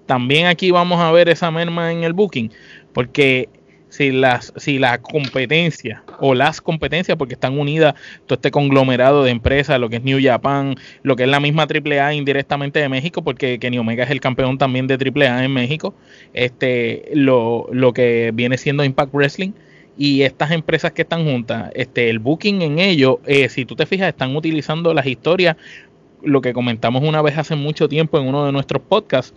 también 0.09 0.47
aquí 0.47 0.71
vamos 0.71 0.99
a 1.01 1.11
ver 1.11 1.29
esa 1.29 1.51
merma 1.51 1.91
en 1.91 2.03
el 2.03 2.13
booking, 2.13 2.49
porque 2.93 3.47
si 3.89 4.11
las 4.11 4.51
si 4.55 4.79
la 4.79 4.99
competencia 4.99 6.03
o 6.19 6.33
las 6.33 6.61
competencias 6.61 7.15
porque 7.15 7.35
están 7.35 7.59
unidas 7.59 7.93
todo 8.25 8.33
este 8.37 8.49
conglomerado 8.49 9.23
de 9.23 9.29
empresas 9.29 9.79
lo 9.79 9.87
que 9.87 9.97
es 9.97 10.03
New 10.03 10.19
Japan 10.19 10.75
lo 11.03 11.15
que 11.15 11.23
es 11.23 11.29
la 11.29 11.39
misma 11.39 11.67
AAA 11.67 12.15
indirectamente 12.15 12.79
de 12.79 12.89
México 12.89 13.23
porque 13.23 13.59
Kenny 13.59 13.77
Omega 13.77 14.03
es 14.03 14.09
el 14.09 14.19
campeón 14.19 14.57
también 14.57 14.85
de 14.85 14.95
AAA 14.95 15.43
en 15.45 15.53
México 15.53 15.95
este 16.33 17.09
lo, 17.13 17.67
lo 17.71 17.93
que 17.93 18.31
viene 18.33 18.57
siendo 18.57 18.83
Impact 18.83 19.13
Wrestling 19.13 19.51
y 19.97 20.21
estas 20.21 20.51
empresas 20.51 20.91
que 20.91 21.01
están 21.01 21.23
juntas 21.25 21.71
este 21.73 22.11
el 22.11 22.19
booking 22.19 22.61
en 22.61 22.77
ello 22.77 23.21
eh, 23.25 23.49
si 23.49 23.65
tú 23.65 23.75
te 23.75 23.87
fijas 23.87 24.09
están 24.09 24.35
utilizando 24.35 24.93
las 24.93 25.07
historias 25.07 25.55
lo 26.21 26.41
que 26.41 26.53
comentamos 26.53 27.03
una 27.03 27.21
vez 27.21 27.37
hace 27.37 27.55
mucho 27.55 27.87
tiempo 27.87 28.19
en 28.19 28.27
uno 28.27 28.45
de 28.45 28.51
nuestros 28.51 28.83
podcasts 28.83 29.33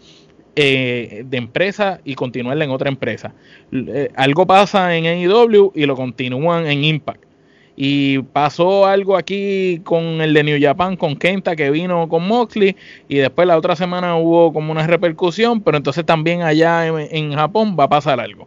eh, 0.54 1.24
de 1.24 1.38
empresa 1.38 2.00
y 2.04 2.14
continuarla 2.14 2.64
en 2.64 2.70
otra 2.70 2.90
empresa. 2.90 3.32
Eh, 3.72 4.10
algo 4.14 4.46
pasa 4.46 4.94
en 4.94 5.06
AEW 5.06 5.72
y 5.74 5.86
lo 5.86 5.96
continúan 5.96 6.66
en 6.66 6.84
Impact. 6.84 7.24
Y 7.74 8.18
pasó 8.18 8.84
algo 8.84 9.16
aquí 9.16 9.80
con 9.82 10.20
el 10.20 10.34
de 10.34 10.44
New 10.44 10.58
Japan, 10.60 10.96
con 10.96 11.16
Kenta, 11.16 11.56
que 11.56 11.70
vino 11.70 12.06
con 12.06 12.28
Moxley, 12.28 12.76
y 13.08 13.16
después 13.16 13.48
la 13.48 13.56
otra 13.56 13.76
semana 13.76 14.16
hubo 14.16 14.52
como 14.52 14.72
una 14.72 14.86
repercusión, 14.86 15.62
pero 15.62 15.78
entonces 15.78 16.04
también 16.04 16.42
allá 16.42 16.86
en, 16.86 17.32
Japón 17.32 17.74
va 17.80 17.84
a 17.84 17.88
pasar 17.88 18.20
algo. 18.20 18.46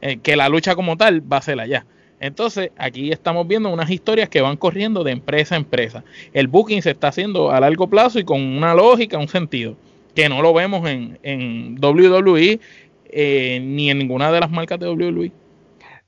Eh, 0.00 0.20
que 0.22 0.36
la 0.36 0.48
lucha 0.48 0.74
como 0.74 0.96
tal 0.96 1.20
va 1.30 1.36
a 1.36 1.42
ser 1.42 1.60
allá. 1.60 1.84
Entonces, 2.18 2.70
aquí 2.78 3.12
estamos 3.12 3.46
viendo 3.46 3.68
unas 3.68 3.90
historias 3.90 4.30
que 4.30 4.40
van 4.40 4.56
corriendo 4.56 5.04
de 5.04 5.12
empresa 5.12 5.54
a 5.54 5.58
empresa. 5.58 6.02
El 6.32 6.48
booking 6.48 6.80
se 6.80 6.92
está 6.92 7.08
haciendo 7.08 7.50
a 7.50 7.60
largo 7.60 7.88
plazo 7.88 8.18
y 8.18 8.24
con 8.24 8.40
una 8.40 8.74
lógica, 8.74 9.18
un 9.18 9.28
sentido 9.28 9.76
que 10.14 10.28
no 10.28 10.42
lo 10.42 10.52
vemos 10.52 10.88
en, 10.88 11.18
en 11.22 11.78
WWE 11.80 12.60
eh, 13.14 13.60
ni 13.62 13.90
en 13.90 13.98
ninguna 13.98 14.32
de 14.32 14.40
las 14.40 14.50
marcas 14.50 14.80
de 14.80 14.88
WWE. 14.88 15.32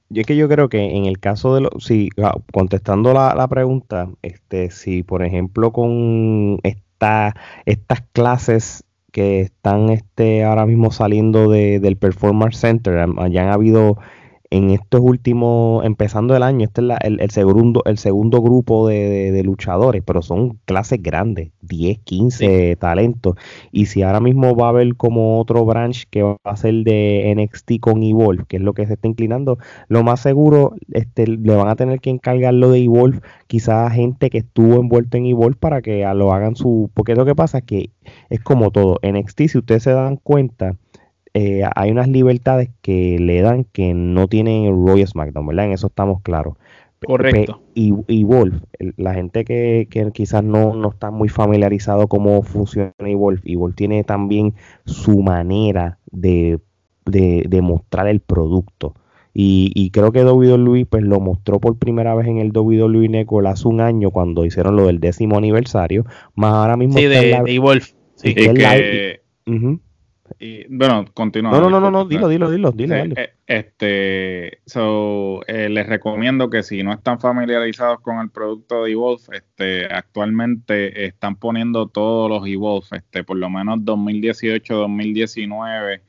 Yo 0.08 0.20
es 0.20 0.26
que 0.26 0.36
yo 0.36 0.48
creo 0.48 0.68
que 0.68 0.96
en 0.96 1.06
el 1.06 1.18
caso 1.18 1.54
de 1.54 1.62
los, 1.62 1.84
si 1.84 2.08
ah, 2.22 2.36
contestando 2.52 3.12
la, 3.12 3.48
pregunta, 3.48 4.08
este, 4.22 4.70
si 4.70 5.02
por 5.02 5.22
ejemplo 5.24 5.72
con 5.72 6.60
esta, 6.62 7.34
estas 7.66 8.02
clases 8.12 8.84
que 9.12 9.40
están 9.40 9.90
este 9.90 10.44
ahora 10.44 10.66
mismo 10.66 10.90
saliendo 10.90 11.50
de, 11.50 11.78
del 11.78 11.96
Performance 11.96 12.58
Center, 12.58 13.06
ya 13.30 13.42
han 13.42 13.50
habido 13.50 13.98
en 14.54 14.70
estos 14.70 15.00
últimos, 15.00 15.84
empezando 15.84 16.36
el 16.36 16.44
año, 16.44 16.64
este 16.64 16.80
es 16.80 16.96
el, 17.02 17.30
segundo, 17.32 17.82
el 17.86 17.98
segundo 17.98 18.40
grupo 18.40 18.86
de, 18.86 19.42
luchadores, 19.44 20.00
pero 20.06 20.22
son 20.22 20.60
clases 20.64 21.02
grandes, 21.02 21.50
10, 21.62 21.98
15 21.98 22.76
talentos. 22.76 23.34
Y 23.72 23.86
si 23.86 24.02
ahora 24.02 24.20
mismo 24.20 24.54
va 24.54 24.66
a 24.66 24.68
haber 24.68 24.94
como 24.94 25.40
otro 25.40 25.64
branch 25.64 26.04
que 26.08 26.22
va 26.22 26.36
a 26.44 26.56
ser 26.56 26.72
de 26.84 27.34
NXT 27.36 27.80
con 27.80 28.04
Evolve, 28.04 28.44
que 28.46 28.58
es 28.58 28.62
lo 28.62 28.74
que 28.74 28.86
se 28.86 28.92
está 28.94 29.08
inclinando, 29.08 29.58
lo 29.88 30.04
más 30.04 30.20
seguro 30.20 30.76
este, 30.92 31.26
le 31.26 31.56
van 31.56 31.68
a 31.68 31.74
tener 31.74 31.98
que 31.98 32.10
encargarlo 32.10 32.70
de 32.70 32.84
Evolve, 32.84 33.22
quizás 33.48 33.92
gente 33.92 34.30
que 34.30 34.38
estuvo 34.38 34.76
envuelto 34.76 35.16
en 35.16 35.26
Evolve 35.26 35.56
para 35.58 35.82
que 35.82 36.06
lo 36.14 36.32
hagan 36.32 36.54
su... 36.54 36.92
Porque 36.94 37.16
lo 37.16 37.24
que 37.24 37.34
pasa 37.34 37.58
es 37.58 37.64
que 37.64 37.90
es 38.30 38.40
como 38.40 38.70
todo, 38.70 39.00
NXT, 39.02 39.48
si 39.48 39.58
ustedes 39.58 39.82
se 39.82 39.90
dan 39.90 40.16
cuenta, 40.16 40.76
eh, 41.34 41.62
hay 41.74 41.90
unas 41.90 42.08
libertades 42.08 42.70
que 42.80 43.18
le 43.18 43.40
dan 43.40 43.64
que 43.64 43.92
no 43.92 44.28
tienen 44.28 44.64
el 44.64 44.72
Royal 44.72 45.08
SmackDown, 45.08 45.46
¿verdad? 45.48 45.66
En 45.66 45.72
eso 45.72 45.88
estamos 45.88 46.22
claros. 46.22 46.54
Correcto. 47.04 47.60
Y, 47.74 47.92
y 48.06 48.24
Wolf, 48.24 48.54
la 48.96 49.14
gente 49.14 49.44
que, 49.44 49.88
quizás 50.12 50.44
no, 50.44 50.74
no, 50.74 50.90
está 50.90 51.10
muy 51.10 51.28
familiarizado 51.28 52.06
cómo 52.06 52.42
funciona 52.42 52.92
Wolf, 52.98 53.40
y 53.44 53.56
Wolf 53.56 53.74
tiene 53.74 54.04
también 54.04 54.54
su 54.86 55.22
manera 55.22 55.98
de, 56.10 56.60
de, 57.04 57.60
mostrar 57.62 58.06
el 58.06 58.20
producto. 58.20 58.94
Y, 59.34 59.72
y, 59.74 59.90
creo 59.90 60.12
que 60.12 60.24
WWE 60.24 60.86
pues 60.86 61.02
lo 61.02 61.18
mostró 61.18 61.58
por 61.58 61.76
primera 61.76 62.14
vez 62.14 62.28
en 62.28 62.38
el 62.38 62.52
WWE 62.56 63.08
Network 63.08 63.48
hace 63.48 63.66
un 63.66 63.80
año 63.80 64.12
cuando 64.12 64.44
hicieron 64.44 64.76
lo 64.76 64.86
del 64.86 65.00
décimo 65.00 65.36
aniversario. 65.36 66.06
Más 66.36 66.52
ahora 66.52 66.76
mismo. 66.76 66.96
Sí, 66.96 67.06
de, 67.06 67.20
de 67.44 67.82
Sí. 68.14 68.32
Que, 68.32 69.20
y, 69.46 69.80
bueno, 70.68 71.04
continúa. 71.12 71.52
No, 71.52 71.68
no, 71.68 71.80
no, 71.80 71.90
no, 71.90 72.04
dilo, 72.04 72.28
dilo, 72.28 72.50
dilo, 72.50 72.72
dilo. 72.72 72.94
Eh, 72.94 73.34
este, 73.46 74.60
so, 74.66 75.42
eh, 75.46 75.68
les 75.68 75.86
recomiendo 75.86 76.48
que 76.50 76.62
si 76.62 76.82
no 76.82 76.92
están 76.92 77.20
familiarizados 77.20 78.00
con 78.00 78.18
el 78.20 78.30
producto 78.30 78.84
de 78.84 78.92
Evolve, 78.92 79.36
este, 79.36 79.86
actualmente 79.86 81.06
están 81.06 81.36
poniendo 81.36 81.88
todos 81.88 82.30
los 82.30 82.46
Evolve, 82.48 82.86
este, 82.92 83.24
por 83.24 83.36
lo 83.36 83.50
menos 83.50 83.84
2018, 83.84 84.74
2019 84.74 86.02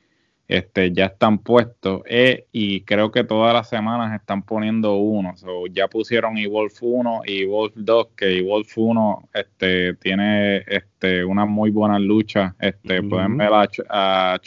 este, 0.48 0.92
ya 0.92 1.06
están 1.06 1.38
puestos 1.38 2.02
eh, 2.06 2.46
y 2.52 2.82
creo 2.82 3.10
que 3.10 3.24
todas 3.24 3.52
las 3.52 3.68
semanas 3.68 4.14
están 4.14 4.42
poniendo 4.42 4.94
uno. 4.94 5.34
ya 5.72 5.88
pusieron 5.88 6.38
Evolve 6.38 6.74
1 6.80 7.22
y 7.26 7.42
Evolve 7.42 7.74
2, 7.76 8.08
que 8.16 8.38
Evolve 8.38 8.68
1 8.76 9.28
este, 9.34 9.94
tiene 9.94 10.58
este, 10.68 11.24
una 11.24 11.46
muy 11.46 11.70
buena 11.70 11.98
lucha. 11.98 12.54
Este, 12.60 13.02
Pueden 13.02 13.36
ver 13.36 13.52
a, 13.52 13.68
a 13.88 14.40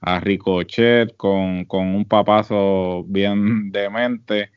a 0.00 0.20
Ricochet 0.20 1.16
con, 1.16 1.64
con 1.64 1.86
un 1.86 2.04
papazo 2.04 3.04
bien 3.04 3.70
demente. 3.72 4.52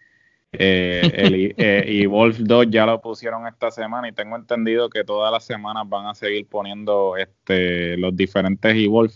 Eh, 0.52 1.02
el 1.14 1.56
eh, 1.58 1.84
Evolve 2.04 2.38
2 2.40 2.68
ya 2.70 2.86
lo 2.86 3.02
pusieron 3.02 3.48
esta 3.48 3.70
semana 3.70 4.08
y 4.08 4.14
tengo 4.14 4.36
entendido 4.36 4.90
que 4.90 5.04
todas 5.04 5.32
las 5.32 5.46
semanas 5.46 5.88
van 5.88 6.08
a 6.08 6.16
seguir 6.16 6.48
poniendo 6.48 7.18
este, 7.18 7.98
los 7.98 8.16
diferentes 8.16 8.76
Evolve 8.76 9.14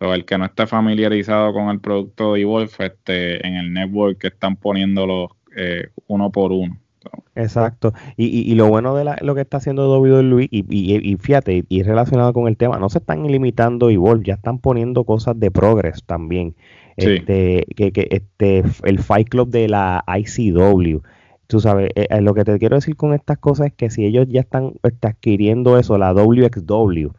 el 0.00 0.24
que 0.24 0.38
no 0.38 0.46
esté 0.46 0.66
familiarizado 0.66 1.52
con 1.52 1.68
el 1.68 1.80
producto 1.80 2.34
de 2.34 2.40
Evolve, 2.40 2.70
este, 2.78 3.46
en 3.46 3.56
el 3.56 3.72
network 3.72 4.18
que 4.18 4.28
están 4.28 4.56
poniéndolo 4.56 5.36
eh, 5.56 5.88
uno 6.06 6.30
por 6.30 6.52
uno. 6.52 6.78
Exacto. 7.34 7.94
Y, 8.16 8.26
y, 8.26 8.54
lo 8.54 8.68
bueno 8.68 8.94
de 8.94 9.04
lo 9.22 9.34
que 9.34 9.40
está 9.40 9.56
haciendo 9.56 9.98
WWE, 9.98 10.48
y, 10.50 10.64
y, 10.68 11.12
y, 11.12 11.16
fíjate, 11.16 11.64
y 11.68 11.82
relacionado 11.82 12.32
con 12.32 12.48
el 12.48 12.56
tema, 12.56 12.78
no 12.78 12.90
se 12.90 12.98
están 12.98 13.26
limitando 13.26 13.88
Evolve, 13.88 14.24
ya 14.26 14.34
están 14.34 14.58
poniendo 14.58 15.04
cosas 15.04 15.38
de 15.40 15.50
Progress 15.50 16.02
también. 16.04 16.54
Este, 16.96 17.66
que, 17.76 17.92
que 17.92 18.08
este, 18.10 18.62
el 18.84 18.98
Fight 18.98 19.28
Club 19.28 19.48
de 19.48 19.68
la 19.68 20.04
ICW. 20.06 21.00
Tú 21.46 21.60
sabes, 21.60 21.90
eh, 21.94 22.06
eh, 22.10 22.20
lo 22.20 22.34
que 22.34 22.44
te 22.44 22.58
quiero 22.58 22.76
decir 22.76 22.96
con 22.96 23.14
estas 23.14 23.38
cosas 23.38 23.68
es 23.68 23.72
que 23.72 23.90
si 23.90 24.04
ellos 24.04 24.26
ya 24.28 24.40
están 24.40 24.74
adquiriendo 24.82 25.78
eso, 25.78 25.98
la 25.98 26.12
WXW, 26.12 27.10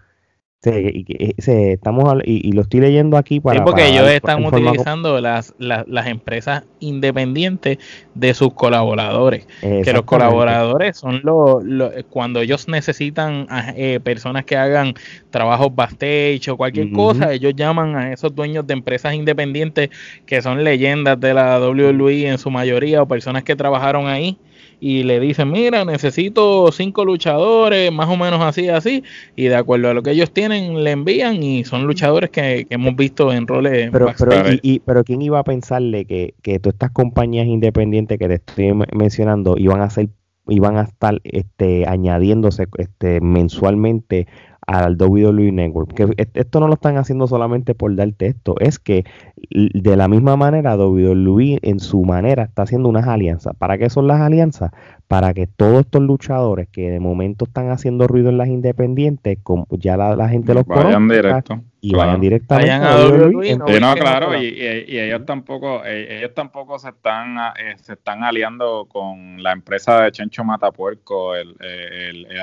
y, 0.64 1.36
estamos 1.38 2.22
y, 2.24 2.52
lo 2.52 2.62
estoy 2.62 2.82
leyendo 2.82 3.18
aquí 3.18 3.40
para. 3.40 3.60
Sí, 3.60 3.66
porque 3.66 3.88
ellos 3.88 4.08
están 4.10 4.46
utilizando 4.46 5.20
las, 5.20 5.56
las, 5.58 6.08
empresas 6.08 6.64
independientes 6.80 7.80
de 8.14 8.34
sus 8.34 8.54
colaboradores. 8.54 9.48
Que 9.62 9.92
los 9.92 10.04
colaboradores 10.04 10.98
son 10.98 11.22
los. 11.24 11.64
cuando 12.10 12.42
ellos 12.42 12.68
necesitan 12.68 13.48
eh, 13.76 14.00
personas 14.04 14.46
que 14.46 14.56
hagan 14.56 14.94
trabajos 15.32 15.74
backstage 15.74 16.48
o 16.50 16.58
cualquier 16.58 16.92
cosa, 16.92 17.34
ellos 17.34 17.54
llaman 17.56 17.96
a 17.96 18.14
esos 18.14 18.36
dueños 18.36 18.68
de 18.68 18.74
empresas 18.74 19.16
independientes 19.16 19.90
que 20.26 20.42
son 20.42 20.64
leyendas 20.64 21.20
de 21.20 21.34
la 21.34 21.60
WWE 21.60 22.28
en 22.28 22.38
su 22.38 22.52
mayoría 22.52 23.02
o 23.02 23.08
personas 23.08 23.44
que 23.44 23.56
trabajaron 23.56 24.08
ahí 24.08 24.38
y 24.82 25.04
le 25.04 25.20
dicen, 25.20 25.52
mira, 25.52 25.86
necesito 25.86 26.72
cinco 26.72 27.06
luchadores, 27.06 27.92
más 27.92 28.10
o 28.10 28.18
menos 28.18 28.42
así, 28.42 28.68
así, 28.68 29.04
y 29.36 29.44
de 29.44 29.56
acuerdo 29.56 29.92
a 29.92 29.94
lo 29.94 30.02
que 30.02 30.10
ellos 30.10 30.32
tienen, 30.32 30.84
le 30.84 30.90
envían 30.90 31.44
y 31.44 31.64
son 31.64 31.86
luchadores 31.86 32.32
que, 32.32 32.66
hemos 32.72 32.96
visto 32.96 33.32
en 33.32 33.46
roles. 33.46 33.92
Pero, 33.92 34.08
pero, 34.18 34.34
y, 34.64 34.80
pero 34.80 35.04
¿quién 35.04 35.22
iba 35.22 35.38
a 35.38 35.44
pensarle 35.44 36.06
que, 36.06 36.34
que 36.42 36.58
todas 36.58 36.74
estas 36.74 36.92
compañías 36.92 37.46
independientes 37.46 38.18
que 38.18 38.28
te 38.28 38.34
estoy 38.34 38.74
mencionando 38.92 39.56
iban 39.56 39.82
a 39.82 39.90
ser 39.92 40.10
iban 40.48 40.76
a 40.78 40.82
estar 40.82 41.22
este, 41.24 41.88
añadiéndose 41.88 42.68
este, 42.78 43.22
mensualmente 43.22 44.28
al 44.72 44.96
WWE 44.98 45.52
Network. 45.52 45.94
Que 45.94 46.28
esto 46.34 46.60
no 46.60 46.68
lo 46.68 46.76
están 46.76 46.98
haciendo 46.98 47.28
solamente 47.28 47.76
por 47.76 47.96
dar 47.96 48.12
texto, 48.14 48.56
es 48.60 48.80
que 48.80 49.04
de 49.50 49.98
la 49.98 50.08
misma 50.08 50.38
manera 50.38 50.76
WWE 50.76 51.60
en 51.62 51.80
su 51.80 52.04
manera 52.04 52.44
está 52.44 52.64
haciendo 52.64 52.90
unas 52.90 53.08
alianzas. 53.08 53.56
¿Para 53.58 53.78
qué 53.78 53.90
son 53.90 54.08
las 54.08 54.22
alianzas? 54.22 54.72
Para 55.12 55.34
que 55.34 55.46
todos 55.46 55.82
estos 55.82 56.02
luchadores 56.02 56.70
que 56.70 56.90
de 56.90 57.02
momento 57.02 57.44
están 57.44 57.70
haciendo 57.70 58.08
ruido 58.08 58.30
en 58.30 58.38
las 58.38 58.48
independientes, 58.48 59.40
como 59.44 59.68
ya 59.72 59.98
la, 59.98 60.30
gente 60.30 60.54
los 60.54 60.66
vayan 60.66 61.10
directo 61.10 61.62
y 61.82 61.94
vayan 61.94 62.22
directamente 62.22 62.72
a 62.72 63.08
WWE. 63.08 63.58
no, 63.82 63.94
claro, 63.96 64.42
y, 64.42 64.56
ellos 64.58 65.26
tampoco 65.26 65.84
eh, 65.84 66.20
ellos 66.20 66.34
tampoco 66.34 66.80
se 66.80 66.90
están 66.90 67.36
eh, 67.60 67.76
se 67.76 67.94
están 67.94 68.24
aliando 68.24 68.86
con 68.86 69.44
la 69.44 69.52
empresa 69.52 70.02
de 70.02 70.14
Chencho 70.14 70.46
Matapuerco 70.46 71.36
el, 71.36 71.58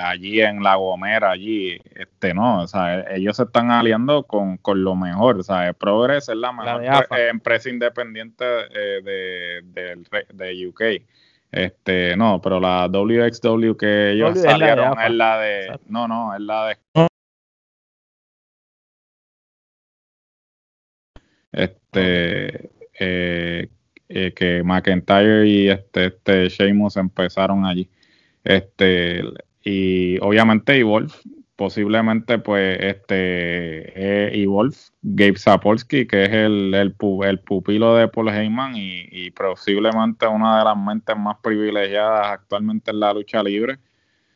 allí 0.03 0.43
en 0.43 0.63
La 0.63 0.75
Gomera 0.75 1.31
allí 1.31 1.81
este 1.95 2.35
no, 2.35 2.65
o 2.65 2.67
sea, 2.67 3.01
ellos 3.15 3.37
se 3.37 3.45
están 3.45 3.71
aliando 3.71 4.25
con, 4.25 4.59
lo 4.75 4.95
mejor, 4.95 5.39
o 5.39 5.43
sea, 5.43 5.73
Progress 5.73 6.29
es 6.29 6.37
la 6.37 6.53
mejor 6.53 6.85
empresa 7.31 7.71
independiente 7.71 8.45
eh, 8.45 9.63
de, 9.73 9.97
de, 10.35 10.67
UK. 10.67 10.83
Este, 11.51 12.17
no, 12.17 12.41
pero 12.43 12.61
la 12.61 12.89
WXW 12.89 13.75
que 13.77 14.13
ellos 14.13 14.39
salieron 14.41 15.01
es 15.01 15.11
la 15.11 15.39
de, 15.39 15.81
no, 15.87 16.07
no, 16.07 16.35
es 16.35 16.41
la 16.41 16.67
de 16.69 16.77
este 21.53 22.71
eh, 22.99 23.69
eh, 24.09 24.33
que 24.35 24.63
McIntyre 24.63 25.47
y 25.47 25.69
este, 25.69 26.07
este 26.07 26.49
Sheamus 26.49 26.97
empezaron 26.97 27.65
allí. 27.65 27.89
Este, 28.45 29.23
y 29.63 30.19
obviamente 30.21 30.77
Evolve, 30.77 31.13
posiblemente 31.59 32.39
pues 32.39 32.79
este 32.81 33.17
eh, 33.17 34.43
Evolve, 34.43 34.77
Gabe 35.03 35.37
Sapolsky, 35.37 36.07
que 36.07 36.23
es 36.23 36.31
el, 36.31 36.73
el, 36.73 36.95
el, 37.25 37.41
pupilo 37.41 37.97
de 37.97 38.07
Paul 38.07 38.29
Heyman 38.29 38.77
y, 38.77 39.09
y 39.11 39.33
posiblemente 39.33 40.29
una 40.29 40.61
de 40.61 40.65
las 40.65 40.77
mentes 40.77 41.17
más 41.17 41.37
privilegiadas 41.43 42.29
actualmente 42.29 42.93
en 42.93 43.01
la 43.01 43.13
lucha 43.13 43.43
libre. 43.43 43.81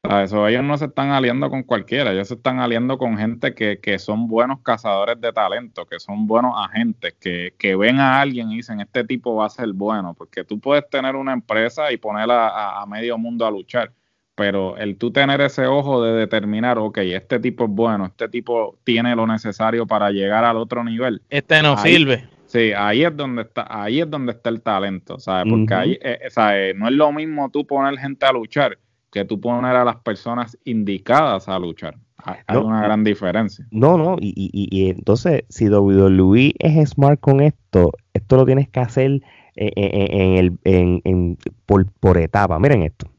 Eso, 0.02 0.48
ellos 0.48 0.64
no 0.64 0.76
se 0.76 0.86
están 0.86 1.10
aliando 1.10 1.48
con 1.48 1.62
cualquiera, 1.62 2.10
ellos 2.10 2.26
se 2.26 2.34
están 2.34 2.58
aliando 2.58 2.98
con 2.98 3.16
gente 3.16 3.54
que, 3.54 3.78
que 3.78 4.00
son 4.00 4.26
buenos 4.26 4.58
cazadores 4.62 5.20
de 5.20 5.32
talento, 5.32 5.86
que 5.86 6.00
son 6.00 6.26
buenos 6.26 6.54
agentes, 6.56 7.14
que, 7.20 7.54
que, 7.56 7.76
ven 7.76 8.00
a 8.00 8.20
alguien 8.20 8.50
y 8.50 8.56
dicen, 8.56 8.80
este 8.80 9.04
tipo 9.04 9.36
va 9.36 9.46
a 9.46 9.50
ser 9.50 9.72
bueno, 9.72 10.14
porque 10.14 10.42
tú 10.42 10.58
puedes 10.58 10.90
tener 10.90 11.14
una 11.14 11.32
empresa 11.32 11.92
y 11.92 11.98
ponerla 11.98 12.80
a, 12.82 12.84
medio 12.86 13.16
mundo 13.16 13.46
a 13.46 13.52
luchar, 13.52 13.92
pero 14.34 14.76
el 14.76 14.96
tú 14.96 15.10
tener 15.10 15.40
ese 15.40 15.66
ojo 15.66 16.02
de 16.02 16.12
determinar, 16.12 16.78
ok, 16.78 16.98
este 16.98 17.38
tipo 17.38 17.64
es 17.64 17.70
bueno, 17.70 18.06
este 18.06 18.28
tipo 18.28 18.78
tiene 18.84 19.14
lo 19.14 19.26
necesario 19.26 19.86
para 19.86 20.10
llegar 20.10 20.44
al 20.44 20.56
otro 20.56 20.82
nivel. 20.84 21.22
Este 21.30 21.62
no 21.62 21.76
sirve. 21.76 22.28
Sí, 22.46 22.72
ahí 22.76 23.04
es 23.04 23.16
donde 23.16 23.42
está, 23.42 23.66
ahí 23.68 24.00
es 24.00 24.10
donde 24.10 24.32
está 24.32 24.50
el 24.50 24.60
talento, 24.60 25.18
¿sabes? 25.18 25.50
Porque 25.50 25.74
ahí, 25.74 25.98
eh, 26.02 26.74
no 26.76 26.88
es 26.88 26.94
lo 26.94 27.10
mismo 27.12 27.50
tú 27.50 27.66
poner 27.66 27.98
gente 27.98 28.26
a 28.26 28.32
luchar 28.32 28.78
que 29.12 29.24
tú 29.24 29.38
poner 29.40 29.76
a 29.76 29.84
las 29.84 29.96
personas 29.96 30.58
indicadas 30.64 31.48
a 31.48 31.58
luchar. 31.58 31.96
Hay 32.24 32.56
una 32.56 32.82
gran 32.82 33.04
diferencia. 33.04 33.66
No, 33.70 33.98
no, 33.98 34.16
y, 34.20 34.32
y, 34.36 34.68
y, 34.70 34.90
entonces, 34.90 35.42
si 35.48 35.68
WWE 35.68 36.54
es 36.58 36.90
smart 36.90 37.20
con 37.20 37.40
esto, 37.40 37.92
esto 38.14 38.36
lo 38.36 38.46
tienes 38.46 38.68
que 38.68 38.80
hacer 38.80 39.10
eh, 39.56 39.66
eh, 39.66 39.72
eh, 39.76 40.08
en, 40.10 40.32
el, 40.38 40.58
en, 40.64 41.00
en, 41.04 41.38
por, 41.66 41.90
por 42.00 42.16
etapa. 42.16 42.58
Miren 42.58 42.82
esto. 42.82 43.11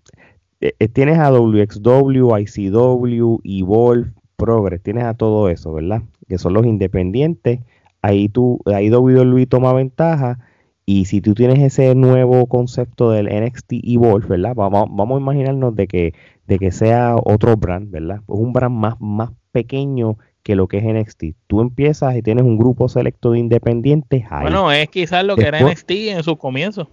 Tienes 0.94 1.20
a 1.20 1.32
WXW, 1.32 2.38
ICW, 2.38 3.40
Evolve, 3.44 4.12
Progress, 4.36 4.82
tienes 4.82 5.06
a 5.06 5.14
todo 5.14 5.50
eso, 5.50 5.74
¿verdad? 5.74 6.04
Que 6.28 6.38
son 6.38 6.54
los 6.54 6.66
independientes. 6.66 7.60
Ahí 8.02 8.30
tú, 8.30 8.60
ahí 8.66 8.90
WWE 8.90 9.46
toma 9.46 9.72
ventaja 9.72 10.40
Y 10.86 11.06
si 11.06 11.22
tú 11.22 11.34
tienes 11.34 11.60
ese 11.60 11.96
nuevo 11.96 12.48
concepto 12.48 13.12
del 13.12 13.28
NXT 13.28 13.74
Evolve, 13.84 14.28
¿verdad? 14.28 14.54
Vamos, 14.56 14.90
vamos 14.92 15.18
a 15.18 15.22
imaginarnos 15.22 15.76
de 15.76 15.88
que, 15.88 16.14
de 16.48 16.60
que 16.60 16.72
sea 16.72 17.16
otro 17.16 17.56
brand, 17.56 17.90
¿verdad? 17.90 18.18
Es 18.18 18.24
un 18.28 18.52
brand 18.52 18.76
más, 18.76 19.00
más 19.00 19.32
pequeño 19.52 20.18
que 20.44 20.56
lo 20.56 20.68
que 20.68 20.78
es 20.78 20.84
NXT. 20.84 21.24
Tú 21.48 21.62
empiezas 21.62 22.16
y 22.18 22.22
tienes 22.22 22.44
un 22.44 22.58
grupo 22.58 22.90
selecto 22.90 23.32
de 23.32 23.40
independientes. 23.40 24.26
Ahí. 24.30 24.44
Bueno, 24.44 24.72
es 24.72 24.90
quizás 24.90 25.24
lo 25.24 25.38
que 25.38 25.48
era 25.48 25.62
NXT 25.62 25.92
en 25.92 26.24
sus 26.24 26.38
comienzos. 26.38 26.88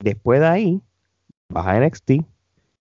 Después 0.00 0.40
de 0.40 0.46
ahí, 0.46 0.80
vas 1.48 1.66
a 1.66 1.78
NXT, 1.78 2.22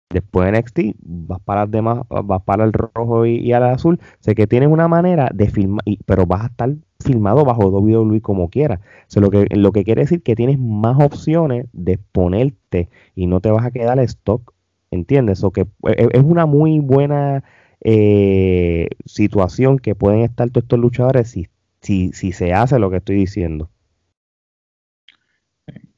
después 0.09 0.51
de 0.51 0.59
NXT, 0.59 0.79
vas 1.01 1.39
para 1.41 1.63
el 1.63 1.71
demás, 1.71 1.99
vas 2.09 2.41
para 2.43 2.63
el 2.63 2.73
rojo 2.73 3.25
y, 3.25 3.51
al 3.53 3.63
azul. 3.63 3.99
Sé 4.19 4.35
que 4.35 4.47
tienes 4.47 4.69
una 4.69 4.87
manera 4.87 5.29
de 5.33 5.49
filmar, 5.49 5.83
pero 6.05 6.25
vas 6.25 6.43
a 6.43 6.47
estar 6.47 6.75
filmado 6.99 7.45
bajo 7.45 7.67
WWE 7.67 8.21
como 8.21 8.49
quieras. 8.49 8.79
lo, 9.15 9.29
que, 9.71 9.83
quiere 9.83 10.01
decir 10.01 10.23
que 10.23 10.35
tienes 10.35 10.59
más 10.59 10.97
opciones 11.03 11.67
de 11.73 11.97
ponerte 11.97 12.89
y 13.15 13.27
no 13.27 13.39
te 13.41 13.51
vas 13.51 13.65
a 13.65 13.71
quedar 13.71 13.99
stock. 13.99 14.53
¿Entiendes? 14.89 15.43
O 15.43 15.51
que 15.51 15.61
e, 15.61 15.67
e, 15.91 16.09
es 16.13 16.23
una 16.23 16.45
muy 16.45 16.79
buena 16.79 17.43
eh, 17.81 18.87
situación 19.05 19.79
que 19.79 19.95
pueden 19.95 20.21
estar 20.21 20.49
todos 20.49 20.63
estos 20.63 20.79
luchadores 20.79 21.35
si 21.81 22.11
se 22.11 22.53
hace 22.53 22.79
lo 22.79 22.89
que 22.89 22.97
estoy 22.97 23.17
diciendo. 23.17 23.69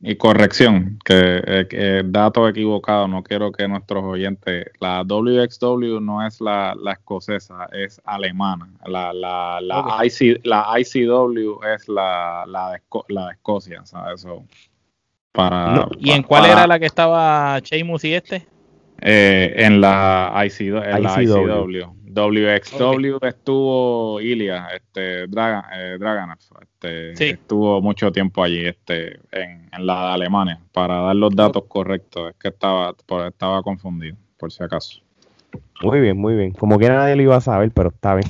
Y 0.02 0.16
corrección, 0.16 0.98
que, 1.04 1.42
eh, 1.46 2.04
dato 2.06 2.48
equivocado, 2.48 3.08
no 3.10 3.22
quiero 3.22 3.52
que 3.52 3.68
nuestros 3.68 4.02
oyentes, 4.06 4.68
la 4.80 5.04
WXW 5.04 6.00
no 6.00 6.26
es 6.26 6.40
la, 6.40 6.74
escocesa, 6.90 7.68
es 7.74 8.02
alemana. 8.06 8.70
La, 8.86 9.12
la, 9.12 9.60
la, 9.62 10.00
ICW 10.06 11.60
es 11.76 11.90
la, 11.90 12.46
la, 12.48 12.72
de, 12.72 12.82
la 13.10 13.26
de 13.28 13.32
Escocia, 13.34 13.86
¿sabes? 13.86 14.26
para, 15.34 15.90
¿Y 16.00 16.12
en 16.12 16.24
cuál 16.24 16.46
era 16.46 16.66
la 16.66 16.80
que 16.80 16.86
estaba 16.86 17.60
Sheamus 17.60 18.06
y 18.06 18.14
este? 18.14 18.48
Eh, 19.02 19.54
en 19.58 19.82
la 19.82 20.32
ICW. 20.46 20.78
En 20.78 21.04
la 21.04 21.24
ICW. 21.24 21.99
WXW 22.10 23.18
estuvo 23.22 24.20
Ilya, 24.20 24.70
este, 24.76 25.28
Dragan, 25.28 25.64
eh, 25.74 25.98
este, 26.62 27.30
estuvo 27.30 27.82
mucho 27.82 28.12
tiempo 28.12 28.44
allí, 28.44 28.66
este, 28.66 29.20
en, 29.32 29.70
la 29.80 30.08
de 30.08 30.14
Alemania, 30.14 30.60
para 30.72 31.02
dar 31.02 31.16
los 31.16 31.36
datos 31.36 31.66
correctos, 31.68 32.32
es 32.32 32.36
que 32.38 32.48
estaba, 32.48 32.96
estaba 33.28 33.62
confundido, 33.62 34.18
por 34.38 34.52
si 34.52 34.64
acaso. 34.64 35.02
Muy 35.82 36.00
bien, 36.00 36.18
muy 36.18 36.36
bien. 36.36 36.52
Como 36.52 36.78
que 36.80 36.90
nadie 36.90 37.16
lo 37.16 37.22
iba 37.22 37.36
a 37.36 37.42
saber, 37.42 37.72
pero 37.72 37.90
está 37.90 38.16
bien. 38.16 38.28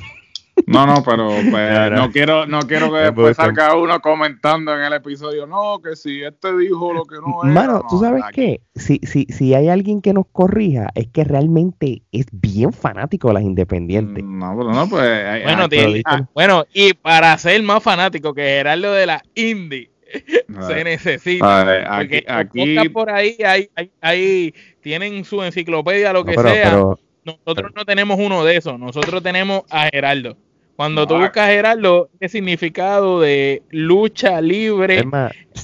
No, 0.67 0.85
no, 0.85 1.03
pero 1.03 1.29
pues, 1.49 1.91
no 1.91 2.11
quiero, 2.11 2.45
no 2.45 2.59
quiero 2.61 2.91
que 2.91 2.99
después 2.99 3.35
salga 3.35 3.75
uno 3.75 3.99
comentando 4.01 4.73
en 4.75 4.83
el 4.83 4.93
episodio, 4.93 5.45
no, 5.45 5.81
que 5.81 5.95
si 5.95 6.23
este 6.23 6.55
dijo 6.57 6.93
lo 6.93 7.05
que 7.05 7.15
no 7.15 7.43
es. 7.43 7.53
Mano, 7.53 7.83
tú 7.89 7.99
sabes 7.99 8.23
qué, 8.33 8.61
si, 8.75 8.99
si, 9.03 9.25
si 9.25 9.53
hay 9.53 9.69
alguien 9.69 10.01
que 10.01 10.13
nos 10.13 10.25
corrija, 10.31 10.89
es 10.95 11.07
que 11.07 11.23
realmente 11.23 12.03
es 12.11 12.25
bien 12.31 12.73
fanático 12.73 13.29
de 13.29 13.35
las 13.35 13.43
independientes. 13.43 14.23
No, 14.23 14.55
pero 14.57 14.73
no, 14.73 14.89
pues. 14.89 15.43
bueno, 15.43 15.67
ah, 16.05 16.27
bueno, 16.33 16.65
y 16.73 16.93
para 16.93 17.37
ser 17.37 17.61
más 17.63 17.83
fanático 17.83 18.33
que 18.33 18.41
Gerardo 18.41 18.93
de 18.93 19.05
la 19.05 19.23
indie. 19.35 19.91
se 20.67 20.83
necesita. 20.83 21.97
aquí, 21.97 22.23
aquí 22.27 22.89
por 22.89 23.11
ahí, 23.11 23.37
hay, 23.45 23.69
hay, 24.01 24.53
tienen 24.81 25.23
su 25.23 25.43
enciclopedia, 25.43 26.13
lo 26.13 26.25
que 26.25 26.33
sea. 26.33 26.71
nosotros 27.23 27.71
no 27.75 27.85
tenemos 27.85 28.19
uno 28.19 28.43
de 28.43 28.57
esos. 28.57 28.79
Nosotros 28.79 29.21
tenemos 29.21 29.63
a 29.69 29.87
Gerardo. 29.91 30.35
Cuando 30.79 31.05
tú 31.05 31.17
buscas 31.17 31.49
Gerardo, 31.49 32.09
¿qué 32.21 32.29
significado 32.29 33.19
de 33.19 33.63
lucha 33.69 34.39
libre 34.39 35.03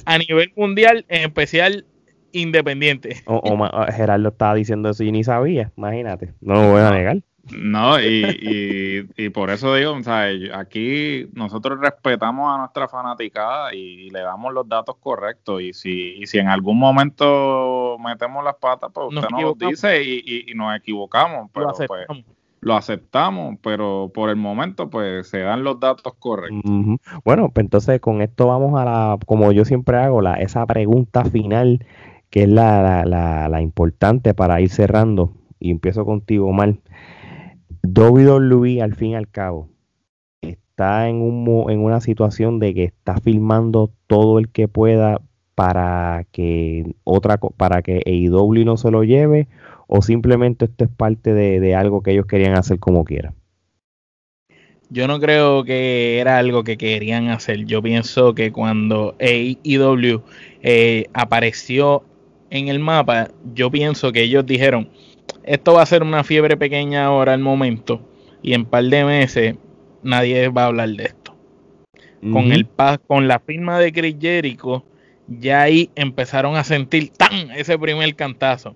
a 0.05 0.17
nivel 0.17 0.51
mundial, 0.57 1.05
en 1.07 1.21
especial 1.21 1.85
independiente? 2.33 3.23
O, 3.23 3.39
Gerardo 3.93 4.27
estaba 4.27 4.55
diciendo 4.55 4.89
eso 4.89 5.05
y 5.05 5.13
ni 5.13 5.23
sabía, 5.23 5.71
imagínate, 5.77 6.33
no 6.41 6.55
lo 6.55 6.71
voy 6.71 6.81
a 6.81 6.91
negar. 6.91 7.21
No, 7.49 7.97
y, 8.01 9.07
y, 9.15 9.29
por 9.29 9.51
eso 9.51 9.73
digo, 9.75 9.93
o 9.93 10.03
sea, 10.03 10.25
aquí 10.53 11.29
nosotros 11.31 11.79
respetamos 11.79 12.53
a 12.53 12.57
nuestra 12.57 12.89
fanaticada 12.89 13.73
y 13.73 14.09
le 14.09 14.19
damos 14.19 14.53
los 14.53 14.67
datos 14.67 14.97
correctos. 14.99 15.61
Y 15.61 15.71
si, 15.71 16.15
y 16.17 16.27
si 16.27 16.39
en 16.39 16.49
algún 16.49 16.77
momento 16.77 17.97
metemos 17.99 18.43
las 18.43 18.55
patas, 18.55 18.91
pues 18.93 19.15
usted 19.15 19.29
nos, 19.29 19.41
lo 19.41 19.53
dice 19.53 20.03
y, 20.03 20.51
nos 20.55 20.75
equivocamos. 20.75 21.49
Pero 21.53 21.71
pues, 21.87 22.05
lo 22.65 22.75
aceptamos, 22.75 23.57
pero 23.61 24.09
por 24.11 24.31
el 24.31 24.37
momento 24.37 24.89
pues 24.89 25.27
se 25.27 25.41
dan 25.41 25.63
los 25.63 25.79
datos 25.79 26.15
correctos. 26.17 26.63
Bueno, 27.23 27.51
pues 27.53 27.63
entonces 27.63 28.01
con 28.01 28.23
esto 28.23 28.47
vamos 28.47 28.81
a 28.81 28.83
la, 28.83 29.19
como 29.27 29.51
yo 29.51 29.65
siempre 29.65 29.97
hago, 29.97 30.19
la, 30.19 30.33
esa 30.33 30.65
pregunta 30.65 31.25
final 31.25 31.85
que 32.31 32.41
es 32.41 32.49
la, 32.49 33.05
la, 33.05 33.47
la, 33.49 33.61
importante 33.61 34.33
para 34.33 34.61
ir 34.61 34.71
cerrando. 34.71 35.31
Y 35.59 35.69
empiezo 35.69 36.05
contigo, 36.05 36.51
Mal. 36.53 36.81
WWE 37.83 38.81
al 38.81 38.95
fin 38.95 39.11
y 39.11 39.15
al 39.15 39.29
cabo 39.29 39.69
está 40.41 41.07
en, 41.07 41.17
un, 41.17 41.69
en 41.69 41.79
una 41.81 42.01
situación 42.01 42.57
de 42.57 42.73
que 42.73 42.85
está 42.85 43.17
filmando 43.17 43.91
todo 44.07 44.39
el 44.39 44.49
que 44.49 44.67
pueda 44.67 45.21
para 45.53 46.25
que 46.31 46.95
otra 47.03 47.37
para 47.37 47.83
que 47.83 48.01
AEW 48.07 48.65
no 48.65 48.75
se 48.75 48.89
lo 48.89 49.03
lleve 49.03 49.47
o 49.87 50.01
simplemente 50.01 50.65
esto 50.65 50.85
es 50.85 50.89
parte 50.89 51.33
de, 51.33 51.75
algo 51.75 52.01
que 52.01 52.11
ellos 52.11 52.25
querían 52.25 52.57
hacer 52.57 52.79
como 52.79 53.05
quieran? 53.05 53.33
Yo 54.89 55.07
no 55.07 55.19
creo 55.19 55.63
que 55.63 56.19
era 56.19 56.37
algo 56.37 56.63
que 56.63 56.77
querían 56.77 57.29
hacer. 57.29 57.65
Yo 57.65 57.81
pienso 57.81 58.35
que 58.35 58.51
cuando 58.51 59.15
AEW 59.19 60.21
eh, 60.61 61.05
apareció 61.13 62.03
en 62.51 62.67
el 62.67 62.79
mapa, 62.79 63.29
yo 63.53 63.71
pienso 63.71 64.11
que 64.11 64.21
ellos 64.21 64.45
dijeron, 64.45 64.89
esto 65.43 65.73
va 65.73 65.81
a 65.81 65.87
ser 65.87 66.03
una 66.03 66.23
fiebre 66.23 66.55
pequeña 66.55 67.05
ahora 67.05 67.33
al 67.33 67.39
momento 67.39 68.01
y 68.41 68.53
en 68.53 68.61
un 68.61 68.67
par 68.67 68.83
de 68.83 69.03
meses 69.05 69.55
nadie 70.03 70.47
va 70.49 70.63
a 70.63 70.67
hablar 70.67 70.89
de 70.89 71.05
esto. 71.05 71.35
Con 72.31 72.51
el 72.51 72.67
con 73.05 73.27
la 73.27 73.39
firma 73.39 73.77
de 73.79 73.91
Chris 73.91 74.15
Jericho, 74.19 74.83
ya 75.27 75.61
ahí 75.61 75.91
empezaron 75.95 76.55
a 76.55 76.63
sentir 76.63 77.09
tan 77.09 77.51
ese 77.51 77.77
primer 77.77 78.15
cantazo. 78.15 78.75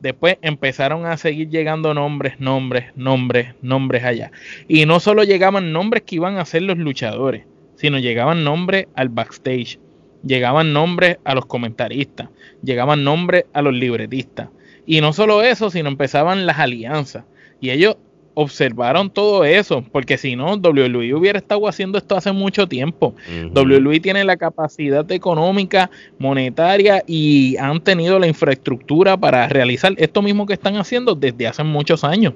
Después 0.00 0.36
empezaron 0.42 1.06
a 1.06 1.16
seguir 1.16 1.48
llegando 1.48 1.92
nombres, 1.92 2.38
nombres, 2.38 2.92
nombres, 2.94 3.54
nombres 3.62 4.04
allá. 4.04 4.30
Y 4.68 4.86
no 4.86 5.00
solo 5.00 5.24
llegaban 5.24 5.72
nombres 5.72 6.04
que 6.04 6.16
iban 6.16 6.38
a 6.38 6.44
ser 6.44 6.62
los 6.62 6.78
luchadores, 6.78 7.44
sino 7.74 7.98
llegaban 7.98 8.44
nombres 8.44 8.86
al 8.94 9.08
backstage, 9.08 9.78
llegaban 10.24 10.72
nombres 10.72 11.18
a 11.24 11.34
los 11.34 11.46
comentaristas, 11.46 12.28
llegaban 12.62 13.02
nombres 13.02 13.44
a 13.52 13.62
los 13.62 13.74
libretistas. 13.74 14.48
Y 14.86 15.00
no 15.00 15.12
solo 15.12 15.42
eso, 15.42 15.70
sino 15.70 15.88
empezaban 15.88 16.46
las 16.46 16.58
alianzas. 16.58 17.24
Y 17.60 17.70
ellos 17.70 17.96
observaron 18.40 19.10
todo 19.10 19.44
eso, 19.44 19.84
porque 19.90 20.16
si 20.16 20.36
no, 20.36 20.54
WWE 20.54 21.12
hubiera 21.12 21.40
estado 21.40 21.66
haciendo 21.66 21.98
esto 21.98 22.16
hace 22.16 22.30
mucho 22.30 22.68
tiempo. 22.68 23.16
WWE 23.52 23.98
tiene 23.98 24.22
la 24.22 24.36
capacidad 24.36 25.10
económica, 25.10 25.90
monetaria 26.20 27.02
y 27.04 27.56
han 27.56 27.82
tenido 27.82 28.16
la 28.20 28.28
infraestructura 28.28 29.16
para 29.16 29.48
realizar 29.48 29.92
esto 29.96 30.22
mismo 30.22 30.46
que 30.46 30.52
están 30.52 30.76
haciendo 30.76 31.16
desde 31.16 31.48
hace 31.48 31.64
muchos 31.64 32.04
años. 32.04 32.34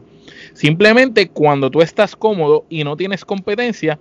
Simplemente 0.55 1.29
cuando 1.29 1.71
tú 1.71 1.83
estás 1.83 2.17
cómodo 2.17 2.67
y 2.69 2.83
no 2.83 2.97
tienes 2.97 3.25
competencia, 3.25 3.97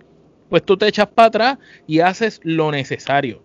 pues 0.49 0.63
tú 0.63 0.77
te 0.77 0.87
echas 0.87 1.05
para 1.05 1.27
atrás 1.27 1.57
y 1.85 1.99
haces 1.99 2.41
lo 2.43 2.71
necesario. 2.71 3.43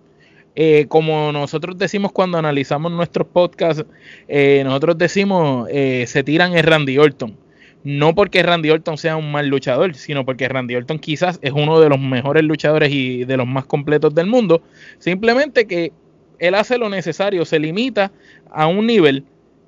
Eh, 0.54 0.86
como 0.88 1.30
nosotros 1.30 1.76
decimos 1.76 2.10
cuando 2.10 2.38
analizamos 2.38 2.90
nuestros 2.90 3.26
podcasts, 3.26 3.84
eh, 4.28 4.62
nosotros 4.64 4.96
decimos, 4.96 5.68
eh, 5.70 6.06
se 6.06 6.24
tiran 6.24 6.56
el 6.56 6.62
Randy 6.62 6.96
Orton 6.96 7.36
no 7.84 8.14
porque 8.14 8.42
Randy 8.42 8.70
Orton 8.70 8.98
sea 8.98 9.16
un 9.16 9.30
mal 9.30 9.46
luchador, 9.48 9.94
sino 9.94 10.24
porque 10.24 10.48
Randy 10.48 10.74
Orton 10.74 10.98
quizás 10.98 11.38
es 11.42 11.52
uno 11.52 11.78
de 11.80 11.88
los 11.88 12.00
mejores 12.00 12.42
luchadores 12.42 12.90
y 12.92 13.24
de 13.24 13.36
los 13.36 13.46
más 13.46 13.64
completos 13.64 14.14
del 14.14 14.26
mundo. 14.26 14.62
Simplemente 14.98 15.66
que 15.66 15.92
él 16.38 16.54
hace 16.54 16.78
lo 16.78 16.88
necesario, 16.88 17.44
se 17.44 17.58
limita 17.58 18.12
a 18.50 18.66
un 18.66 18.86
nivel. 18.86 19.24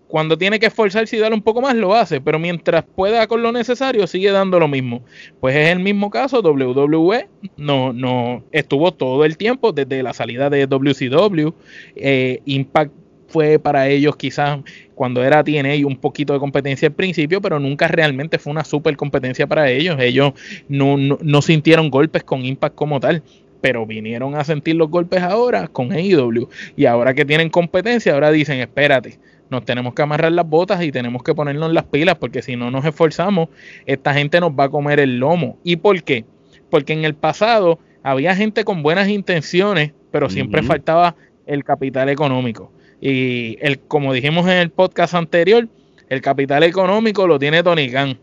Cuando 0.08 0.38
tiene 0.38 0.58
que 0.58 0.66
esforzarse 0.66 1.16
y 1.16 1.18
darle 1.18 1.36
un 1.36 1.42
poco 1.42 1.60
más, 1.60 1.74
lo 1.74 1.94
hace, 1.94 2.20
pero 2.20 2.38
mientras 2.38 2.82
pueda 2.82 3.26
con 3.26 3.42
lo 3.42 3.52
necesario, 3.52 4.06
sigue 4.06 4.30
dando 4.30 4.58
lo 4.58 4.66
mismo. 4.66 5.02
Pues 5.38 5.54
es 5.54 5.68
el 5.70 5.80
mismo 5.80 6.08
caso, 6.08 6.40
WWE 6.40 7.28
no, 7.58 7.92
no 7.92 8.42
estuvo 8.50 8.94
todo 8.94 9.26
el 9.26 9.36
tiempo, 9.36 9.72
desde 9.72 10.02
la 10.02 10.14
salida 10.14 10.48
de 10.48 10.66
WCW, 10.66 11.52
eh, 11.96 12.40
Impact 12.46 12.92
fue 13.28 13.58
para 13.58 13.88
ellos 13.88 14.16
quizás 14.16 14.60
cuando 14.98 15.22
era 15.22 15.44
TNA 15.44 15.86
un 15.86 15.96
poquito 15.96 16.32
de 16.32 16.40
competencia 16.40 16.88
al 16.88 16.94
principio, 16.94 17.40
pero 17.40 17.60
nunca 17.60 17.86
realmente 17.86 18.36
fue 18.40 18.50
una 18.50 18.64
super 18.64 18.96
competencia 18.96 19.46
para 19.46 19.70
ellos. 19.70 19.96
Ellos 20.00 20.32
no, 20.68 20.96
no, 20.96 21.40
sintieron 21.40 21.88
golpes 21.88 22.24
con 22.24 22.44
Impact 22.44 22.74
como 22.74 22.98
tal 22.98 23.22
pero 23.60 23.86
vinieron 23.86 24.36
a 24.36 24.44
sentir 24.44 24.76
los 24.76 24.88
golpes 24.88 25.20
ahora 25.20 25.66
con 25.66 25.92
AEW. 25.92 26.48
Y 26.76 26.86
ahora 26.86 27.12
que 27.12 27.24
tienen 27.24 27.50
competencia, 27.50 28.14
ahora 28.14 28.30
dicen, 28.30 28.60
espérate, 28.60 29.18
nos 29.50 29.64
tenemos 29.64 29.94
que 29.94 30.02
amarrar 30.02 30.30
las 30.30 30.48
botas 30.48 30.80
y 30.84 30.92
tenemos 30.92 31.24
que 31.24 31.34
ponernos 31.34 31.72
las 31.72 31.82
pilas, 31.82 32.14
porque 32.18 32.40
si 32.40 32.54
no 32.54 32.70
nos 32.70 32.84
esforzamos, 32.84 33.48
esta 33.84 34.14
gente 34.14 34.38
nos 34.38 34.52
va 34.52 34.64
a 34.64 34.68
comer 34.68 35.00
el 35.00 35.18
lomo. 35.18 35.58
¿Y 35.64 35.74
por 35.74 36.00
qué? 36.04 36.24
Porque 36.70 36.92
en 36.92 37.04
el 37.04 37.14
pasado 37.14 37.80
había 38.04 38.36
gente 38.36 38.64
con 38.64 38.84
buenas 38.84 39.08
intenciones, 39.08 39.92
pero 40.12 40.30
siempre 40.30 40.62
faltaba 40.62 41.16
el 41.46 41.64
capital 41.64 42.08
económico. 42.10 42.70
Y 43.00 43.58
el, 43.60 43.78
como 43.80 44.12
dijimos 44.12 44.46
en 44.46 44.58
el 44.58 44.70
podcast 44.70 45.14
anterior, 45.14 45.68
el 46.08 46.20
capital 46.20 46.62
económico 46.62 47.26
lo 47.26 47.38
tiene 47.38 47.62
Tony 47.62 47.90
Khan. 47.90 48.18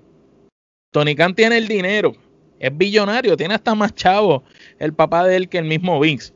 Tony 0.92 1.16
Khan 1.16 1.36
tiene 1.36 1.58
el 1.58 1.68
dinero, 1.68 2.14
es 2.60 2.76
billonario, 2.76 3.38
tiene 3.38 3.54
hasta 3.54 3.76
más 3.76 3.94
chavo 3.96 4.44
el 4.80 4.94
papá 4.94 5.26
de 5.26 5.36
él 5.36 5.50
que 5.50 5.58
el 5.58 5.66
mismo 5.66 6.00
Vince. 6.00 6.34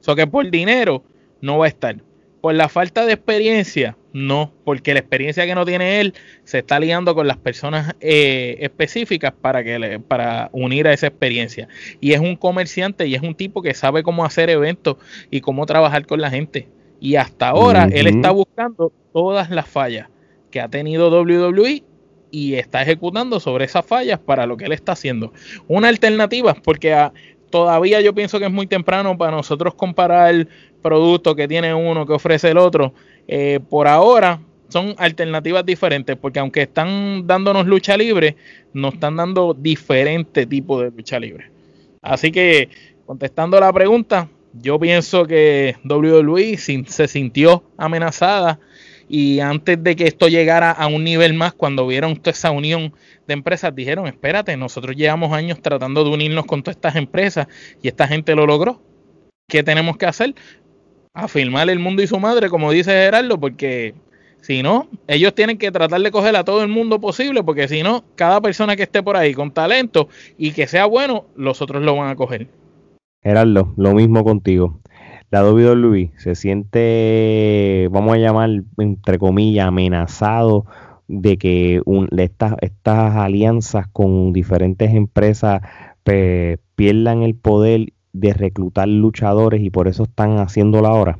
O 0.00 0.04
sea 0.04 0.14
que 0.14 0.26
por 0.26 0.50
dinero 0.50 1.04
no 1.40 1.58
va 1.58 1.66
a 1.66 1.68
estar. 1.68 1.96
Por 2.40 2.54
la 2.54 2.68
falta 2.68 3.06
de 3.06 3.12
experiencia, 3.12 3.96
no, 4.12 4.52
porque 4.64 4.94
la 4.94 5.00
experiencia 5.00 5.46
que 5.46 5.54
no 5.54 5.64
tiene 5.64 6.00
él 6.00 6.14
se 6.44 6.58
está 6.58 6.80
liando 6.80 7.14
con 7.14 7.28
las 7.28 7.36
personas 7.36 7.94
eh, 8.00 8.56
específicas 8.60 9.32
para, 9.32 9.62
que 9.62 9.78
le, 9.78 10.00
para 10.00 10.50
unir 10.52 10.88
a 10.88 10.92
esa 10.92 11.06
experiencia. 11.06 11.68
Y 12.00 12.12
es 12.12 12.20
un 12.20 12.36
comerciante 12.36 13.06
y 13.06 13.14
es 13.14 13.22
un 13.22 13.34
tipo 13.34 13.62
que 13.62 13.74
sabe 13.74 14.02
cómo 14.02 14.24
hacer 14.24 14.50
eventos 14.50 14.96
y 15.30 15.40
cómo 15.40 15.66
trabajar 15.66 16.04
con 16.06 16.20
la 16.20 16.30
gente. 16.30 16.68
Y 17.02 17.16
hasta 17.16 17.48
ahora 17.48 17.88
él 17.92 18.06
está 18.06 18.30
buscando 18.30 18.92
todas 19.12 19.50
las 19.50 19.66
fallas 19.66 20.08
que 20.52 20.60
ha 20.60 20.68
tenido 20.68 21.10
WWE 21.10 21.82
y 22.30 22.54
está 22.54 22.80
ejecutando 22.80 23.40
sobre 23.40 23.64
esas 23.64 23.84
fallas 23.84 24.20
para 24.20 24.46
lo 24.46 24.56
que 24.56 24.66
él 24.66 24.72
está 24.72 24.92
haciendo. 24.92 25.32
Una 25.66 25.88
alternativa, 25.88 26.54
porque 26.54 26.94
a, 26.94 27.12
todavía 27.50 28.00
yo 28.00 28.14
pienso 28.14 28.38
que 28.38 28.44
es 28.44 28.52
muy 28.52 28.68
temprano 28.68 29.18
para 29.18 29.32
nosotros 29.32 29.74
comparar 29.74 30.32
el 30.32 30.48
producto 30.80 31.34
que 31.34 31.48
tiene 31.48 31.74
uno 31.74 32.06
que 32.06 32.12
ofrece 32.12 32.50
el 32.50 32.58
otro. 32.58 32.94
Eh, 33.26 33.58
por 33.68 33.88
ahora 33.88 34.38
son 34.68 34.94
alternativas 34.96 35.66
diferentes, 35.66 36.16
porque 36.16 36.38
aunque 36.38 36.62
están 36.62 37.26
dándonos 37.26 37.66
lucha 37.66 37.96
libre, 37.96 38.36
nos 38.74 38.94
están 38.94 39.16
dando 39.16 39.54
diferente 39.54 40.46
tipo 40.46 40.80
de 40.80 40.92
lucha 40.92 41.18
libre. 41.18 41.50
Así 42.00 42.30
que, 42.30 42.68
contestando 43.06 43.58
la 43.58 43.72
pregunta, 43.72 44.28
yo 44.54 44.78
pienso 44.78 45.26
que 45.26 45.76
WWE 45.84 46.56
se 46.58 47.08
sintió 47.08 47.64
amenazada 47.76 48.60
y 49.08 49.40
antes 49.40 49.82
de 49.82 49.96
que 49.96 50.06
esto 50.06 50.28
llegara 50.28 50.70
a 50.70 50.86
un 50.86 51.04
nivel 51.04 51.34
más, 51.34 51.52
cuando 51.52 51.86
vieron 51.86 52.16
toda 52.16 52.32
esa 52.32 52.50
unión 52.50 52.94
de 53.26 53.34
empresas, 53.34 53.74
dijeron, 53.74 54.06
espérate, 54.06 54.56
nosotros 54.56 54.96
llevamos 54.96 55.32
años 55.32 55.60
tratando 55.60 56.02
de 56.04 56.10
unirnos 56.10 56.46
con 56.46 56.62
todas 56.62 56.76
estas 56.76 56.96
empresas 56.96 57.46
y 57.82 57.88
esta 57.88 58.08
gente 58.08 58.34
lo 58.34 58.46
logró. 58.46 58.82
¿Qué 59.48 59.62
tenemos 59.62 59.96
que 59.98 60.06
hacer? 60.06 60.34
Afirmar 61.12 61.68
el 61.68 61.78
mundo 61.78 62.02
y 62.02 62.06
su 62.06 62.18
madre, 62.18 62.48
como 62.48 62.72
dice 62.72 62.90
Gerardo, 62.90 63.38
porque 63.38 63.94
si 64.40 64.62
no, 64.62 64.88
ellos 65.06 65.34
tienen 65.34 65.58
que 65.58 65.70
tratar 65.70 66.00
de 66.00 66.10
coger 66.10 66.34
a 66.36 66.44
todo 66.44 66.62
el 66.62 66.68
mundo 66.68 66.98
posible, 67.00 67.42
porque 67.42 67.68
si 67.68 67.82
no, 67.82 68.04
cada 68.16 68.40
persona 68.40 68.76
que 68.76 68.84
esté 68.84 69.02
por 69.02 69.16
ahí 69.16 69.34
con 69.34 69.52
talento 69.52 70.08
y 70.38 70.52
que 70.52 70.66
sea 70.66 70.86
bueno, 70.86 71.26
los 71.36 71.60
otros 71.60 71.82
lo 71.82 71.96
van 71.96 72.08
a 72.08 72.16
coger. 72.16 72.48
Gerardo, 73.22 73.72
lo 73.76 73.94
mismo 73.94 74.24
contigo 74.24 74.82
la 75.32 75.42
WWE 75.50 76.12
se 76.18 76.34
siente, 76.34 77.88
vamos 77.90 78.14
a 78.14 78.18
llamar, 78.18 78.50
entre 78.76 79.18
comillas, 79.18 79.66
amenazado 79.66 80.66
de 81.08 81.38
que 81.38 81.80
estas, 82.18 82.54
alianzas 82.84 83.86
con 83.88 84.34
diferentes 84.34 84.92
empresas 84.92 85.62
pierdan 86.74 87.22
el 87.22 87.34
poder 87.34 87.94
de 88.12 88.34
reclutar 88.34 88.88
luchadores 88.88 89.62
y 89.62 89.70
por 89.70 89.88
eso 89.88 90.02
están 90.02 90.36
haciéndolo 90.36 90.86
ahora? 90.86 91.18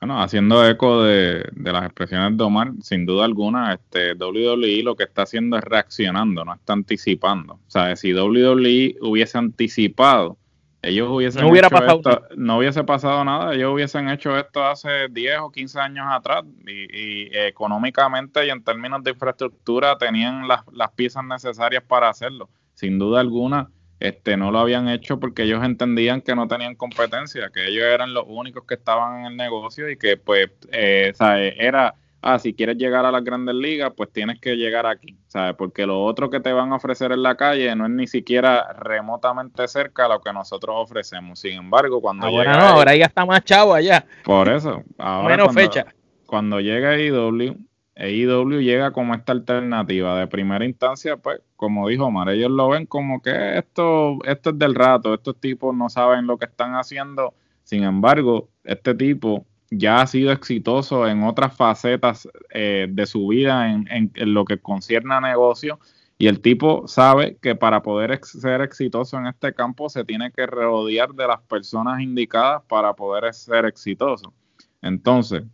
Bueno, 0.00 0.22
haciendo 0.22 0.66
eco 0.66 1.02
de, 1.02 1.44
de, 1.52 1.72
las 1.72 1.84
expresiones 1.84 2.38
de 2.38 2.44
Omar, 2.44 2.72
sin 2.80 3.04
duda 3.04 3.26
alguna, 3.26 3.74
este 3.74 4.14
WWE 4.14 4.82
lo 4.82 4.96
que 4.96 5.04
está 5.04 5.24
haciendo 5.24 5.58
es 5.58 5.64
reaccionando, 5.64 6.46
no 6.46 6.54
está 6.54 6.72
anticipando. 6.72 7.54
O 7.54 7.70
sea, 7.70 7.94
si 7.94 8.14
WWE 8.14 8.96
hubiese 9.02 9.36
anticipado 9.36 10.38
ellos 10.82 11.08
hubiesen 11.10 11.42
no 11.42 11.50
hubiera 11.50 11.68
pasado 11.68 11.98
esto, 11.98 12.22
no 12.36 12.58
hubiese 12.58 12.84
pasado 12.84 13.24
nada, 13.24 13.54
ellos 13.54 13.74
hubiesen 13.74 14.08
hecho 14.08 14.36
esto 14.38 14.64
hace 14.64 15.08
10 15.10 15.38
o 15.40 15.50
15 15.52 15.78
años 15.78 16.06
atrás 16.08 16.44
y, 16.66 17.28
económicamente 17.36 18.46
y 18.46 18.50
en 18.50 18.64
términos 18.64 19.02
de 19.04 19.10
infraestructura 19.10 19.98
tenían 19.98 20.48
las, 20.48 20.60
las, 20.72 20.90
piezas 20.92 21.24
necesarias 21.24 21.82
para 21.86 22.08
hacerlo. 22.08 22.48
Sin 22.74 22.98
duda 22.98 23.20
alguna, 23.20 23.68
este 24.00 24.38
no 24.38 24.50
lo 24.50 24.58
habían 24.58 24.88
hecho 24.88 25.20
porque 25.20 25.42
ellos 25.42 25.62
entendían 25.62 26.22
que 26.22 26.34
no 26.34 26.48
tenían 26.48 26.74
competencia, 26.74 27.50
que 27.52 27.68
ellos 27.68 27.84
eran 27.84 28.14
los 28.14 28.24
únicos 28.26 28.64
que 28.64 28.74
estaban 28.74 29.20
en 29.20 29.26
el 29.26 29.36
negocio 29.36 29.90
y 29.90 29.98
que 29.98 30.16
pues 30.16 30.50
eh, 30.72 31.12
era 31.58 31.94
ah, 32.22 32.38
si 32.38 32.54
quieres 32.54 32.76
llegar 32.76 33.04
a 33.04 33.10
las 33.10 33.24
grandes 33.24 33.54
ligas, 33.54 33.92
pues 33.96 34.12
tienes 34.12 34.40
que 34.40 34.56
llegar 34.56 34.86
aquí, 34.86 35.16
¿sabes? 35.26 35.54
Porque 35.56 35.86
lo 35.86 36.02
otro 36.02 36.30
que 36.30 36.40
te 36.40 36.52
van 36.52 36.72
a 36.72 36.76
ofrecer 36.76 37.12
en 37.12 37.22
la 37.22 37.36
calle 37.36 37.74
no 37.74 37.86
es 37.86 37.90
ni 37.90 38.06
siquiera 38.06 38.72
remotamente 38.74 39.66
cerca 39.68 40.06
a 40.06 40.08
lo 40.08 40.20
que 40.20 40.32
nosotros 40.32 40.76
ofrecemos. 40.78 41.40
Sin 41.40 41.54
embargo, 41.54 42.00
cuando 42.00 42.26
ahora 42.26 42.56
no, 42.56 42.64
ahora 42.64 42.94
ya 42.96 43.06
está 43.06 43.24
más 43.24 43.44
chavo 43.44 43.74
allá. 43.74 44.04
Por 44.24 44.48
eso, 44.48 44.82
ahora 44.98 45.36
menos 45.36 45.54
fecha. 45.54 45.86
Cuando 46.26 46.60
llega 46.60 46.90
AEW, 46.90 47.56
AEW 47.96 48.60
llega 48.60 48.92
como 48.92 49.14
esta 49.14 49.32
alternativa 49.32 50.18
de 50.18 50.26
primera 50.26 50.64
instancia, 50.64 51.16
pues, 51.16 51.40
como 51.56 51.88
dijo 51.88 52.06
Omar, 52.06 52.28
ellos 52.30 52.50
lo 52.50 52.68
ven 52.68 52.86
como 52.86 53.20
que 53.20 53.58
esto, 53.58 54.18
esto 54.24 54.50
es 54.50 54.58
del 54.58 54.74
rato, 54.74 55.12
estos 55.12 55.38
tipos 55.38 55.74
no 55.74 55.88
saben 55.88 56.26
lo 56.26 56.38
que 56.38 56.46
están 56.46 56.74
haciendo. 56.74 57.34
Sin 57.64 57.82
embargo, 57.82 58.48
este 58.64 58.94
tipo 58.94 59.44
ya 59.70 60.00
ha 60.00 60.06
sido 60.06 60.32
exitoso 60.32 61.06
en 61.06 61.22
otras 61.22 61.56
facetas 61.56 62.28
eh, 62.50 62.86
de 62.90 63.06
su 63.06 63.28
vida 63.28 63.70
en, 63.70 64.12
lo 64.14 64.44
que 64.44 64.58
concierne 64.58 65.14
a 65.14 65.20
negocio 65.20 65.78
y 66.18 66.26
el 66.26 66.40
tipo 66.40 66.86
sabe 66.86 67.38
que 67.40 67.54
para 67.54 67.82
poder 67.82 68.18
ser 68.24 68.60
exitoso 68.60 69.16
en 69.18 69.26
este 69.26 69.54
campo 69.54 69.88
se 69.88 70.04
tiene 70.04 70.32
que 70.32 70.46
rodear 70.46 71.14
de 71.14 71.26
las 71.26 71.40
personas 71.42 72.00
indicadas 72.00 72.62
para 72.68 72.92
poder 72.94 73.32
ser 73.32 73.64
exitoso. 73.64 74.34
Entonces, 74.82 75.44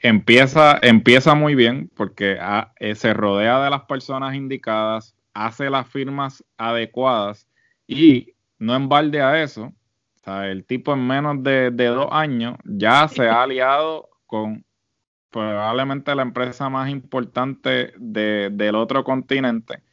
Empieza, 0.00 0.78
empieza 0.82 1.34
muy 1.34 1.54
bien 1.54 1.90
porque 1.94 2.38
ah, 2.40 2.72
eh, 2.78 2.94
se 2.94 3.12
rodea 3.12 3.62
de 3.62 3.70
las 3.70 3.82
personas 3.82 4.34
indicadas, 4.34 5.14
hace 5.34 5.68
las 5.68 5.88
firmas 5.88 6.44
adecuadas 6.56 7.48
y 7.86 8.34
no 8.58 8.76
en 8.76 8.88
balde 8.88 9.20
a 9.20 9.42
eso, 9.42 9.74
el 10.26 10.64
tipo 10.64 10.92
en 10.92 11.06
menos 11.06 11.42
de, 11.42 11.70
dos 11.70 12.08
años 12.10 12.56
ya 12.64 13.08
se 13.08 13.28
ha 13.28 13.42
aliado 13.42 14.08
con 14.26 14.64
probablemente 15.30 16.14
la 16.14 16.22
empresa 16.22 16.68
más 16.68 16.90
importante 16.90 17.92
del 17.96 18.74
otro 18.74 19.04
continente 19.04 19.85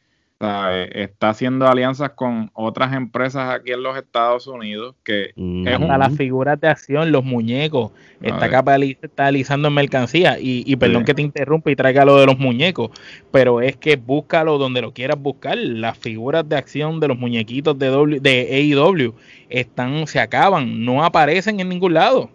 está 0.43 1.29
haciendo 1.29 1.67
alianzas 1.67 2.11
con 2.11 2.51
otras 2.53 2.93
empresas 2.93 3.53
aquí 3.53 3.71
en 3.71 3.83
los 3.83 3.97
Estados 3.97 4.47
Unidos 4.47 4.95
que 5.03 5.31
mm. 5.35 5.67
es 5.67 5.73
hasta 5.75 5.97
las 5.97 6.15
figuras 6.15 6.59
de 6.59 6.67
acción, 6.67 7.11
los 7.11 7.23
muñecos, 7.23 7.91
está 8.21 8.49
capitalizando 8.49 9.67
en 9.67 9.73
mercancía. 9.73 10.39
Y, 10.39 10.63
y 10.65 10.75
perdón 10.75 11.05
que 11.05 11.13
te 11.13 11.21
interrumpa 11.21 11.71
y 11.71 11.75
traiga 11.75 12.05
lo 12.05 12.17
de 12.17 12.25
los 12.25 12.37
muñecos, 12.37 12.91
pero 13.31 13.61
es 13.61 13.77
que 13.77 13.95
búscalo 13.95 14.57
donde 14.57 14.81
lo 14.81 14.93
quieras 14.93 15.19
buscar, 15.19 15.57
las 15.57 15.97
figuras 15.97 16.47
de 16.47 16.55
acción 16.55 16.99
de 16.99 17.07
los 17.07 17.17
muñequitos 17.17 17.77
de, 17.77 17.87
w, 17.87 18.19
de 18.19 18.73
AEW 18.73 19.13
están, 19.49 20.07
se 20.07 20.19
acaban, 20.19 20.83
no 20.83 21.03
aparecen 21.03 21.59
en 21.59 21.69
ningún 21.69 21.93
lado. 21.93 22.29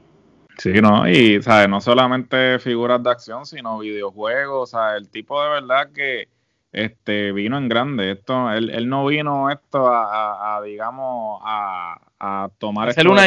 Sí, 0.58 0.72
no, 0.82 1.08
y 1.08 1.40
¿sabes? 1.40 1.68
no 1.68 1.80
solamente 1.80 2.58
figuras 2.58 3.00
de 3.02 3.10
acción, 3.10 3.46
sino 3.46 3.78
videojuegos, 3.78 4.74
o 4.74 4.78
sea, 4.78 4.96
el 4.96 5.08
tipo 5.08 5.40
de 5.40 5.50
verdad 5.50 5.90
que 5.94 6.28
este 6.72 7.32
vino 7.32 7.56
en 7.58 7.68
grande. 7.68 8.10
Esto, 8.12 8.50
él, 8.50 8.70
él 8.70 8.88
no 8.88 9.06
vino 9.06 9.50
esto 9.50 9.88
a, 9.88 10.60
digamos, 10.64 11.40
a, 11.44 12.00
a 12.18 12.50
tomar 12.58 12.90
hacer 12.90 13.08
una 13.08 13.26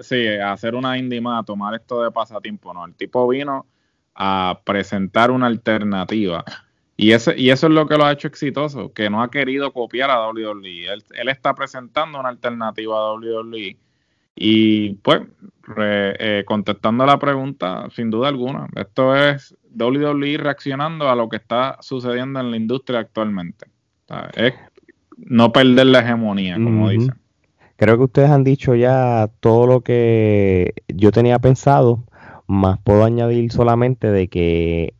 sí, 0.00 0.26
a 0.26 0.52
hacer 0.52 0.74
una 0.74 0.98
indima, 0.98 1.38
a 1.38 1.42
tomar 1.42 1.74
esto 1.74 2.02
de 2.02 2.10
pasatiempo. 2.10 2.74
No, 2.74 2.84
el 2.84 2.94
tipo 2.94 3.26
vino 3.28 3.66
a 4.14 4.60
presentar 4.64 5.30
una 5.30 5.46
alternativa. 5.46 6.44
Y, 6.96 7.12
ese, 7.12 7.38
y 7.38 7.50
eso 7.50 7.66
es 7.66 7.72
lo 7.74 7.86
que 7.86 7.98
lo 7.98 8.06
ha 8.06 8.12
hecho 8.12 8.26
exitoso, 8.26 8.92
que 8.92 9.10
no 9.10 9.22
ha 9.22 9.30
querido 9.30 9.72
copiar 9.72 10.10
a 10.10 10.28
WWE. 10.28 10.86
Él, 10.86 11.04
él 11.14 11.28
está 11.28 11.54
presentando 11.54 12.18
una 12.18 12.30
alternativa 12.30 12.96
a 12.96 13.12
WWE. 13.12 13.76
Y 14.36 14.94
pues, 14.96 15.22
eh, 15.78 16.44
contestando 16.46 17.04
a 17.04 17.06
la 17.06 17.18
pregunta, 17.18 17.88
sin 17.90 18.10
duda 18.10 18.28
alguna, 18.28 18.68
esto 18.76 19.16
es 19.16 19.56
WWE 19.74 20.36
reaccionando 20.38 21.08
a 21.08 21.16
lo 21.16 21.28
que 21.28 21.36
está 21.36 21.78
sucediendo 21.80 22.38
en 22.40 22.50
la 22.50 22.56
industria 22.56 23.00
actualmente. 23.00 23.66
Es 24.34 24.54
no 25.16 25.52
perder 25.52 25.86
la 25.86 26.00
hegemonía, 26.00 26.54
como 26.56 26.90
dicen. 26.90 27.14
Creo 27.76 27.96
que 27.96 28.04
ustedes 28.04 28.30
han 28.30 28.44
dicho 28.44 28.74
ya 28.74 29.30
todo 29.40 29.66
lo 29.66 29.80
que 29.80 30.74
yo 30.88 31.12
tenía 31.12 31.38
pensado, 31.38 32.04
más 32.46 32.78
puedo 32.78 33.04
añadir 33.04 33.50
solamente 33.52 34.10
de 34.10 34.28
que 34.28 34.94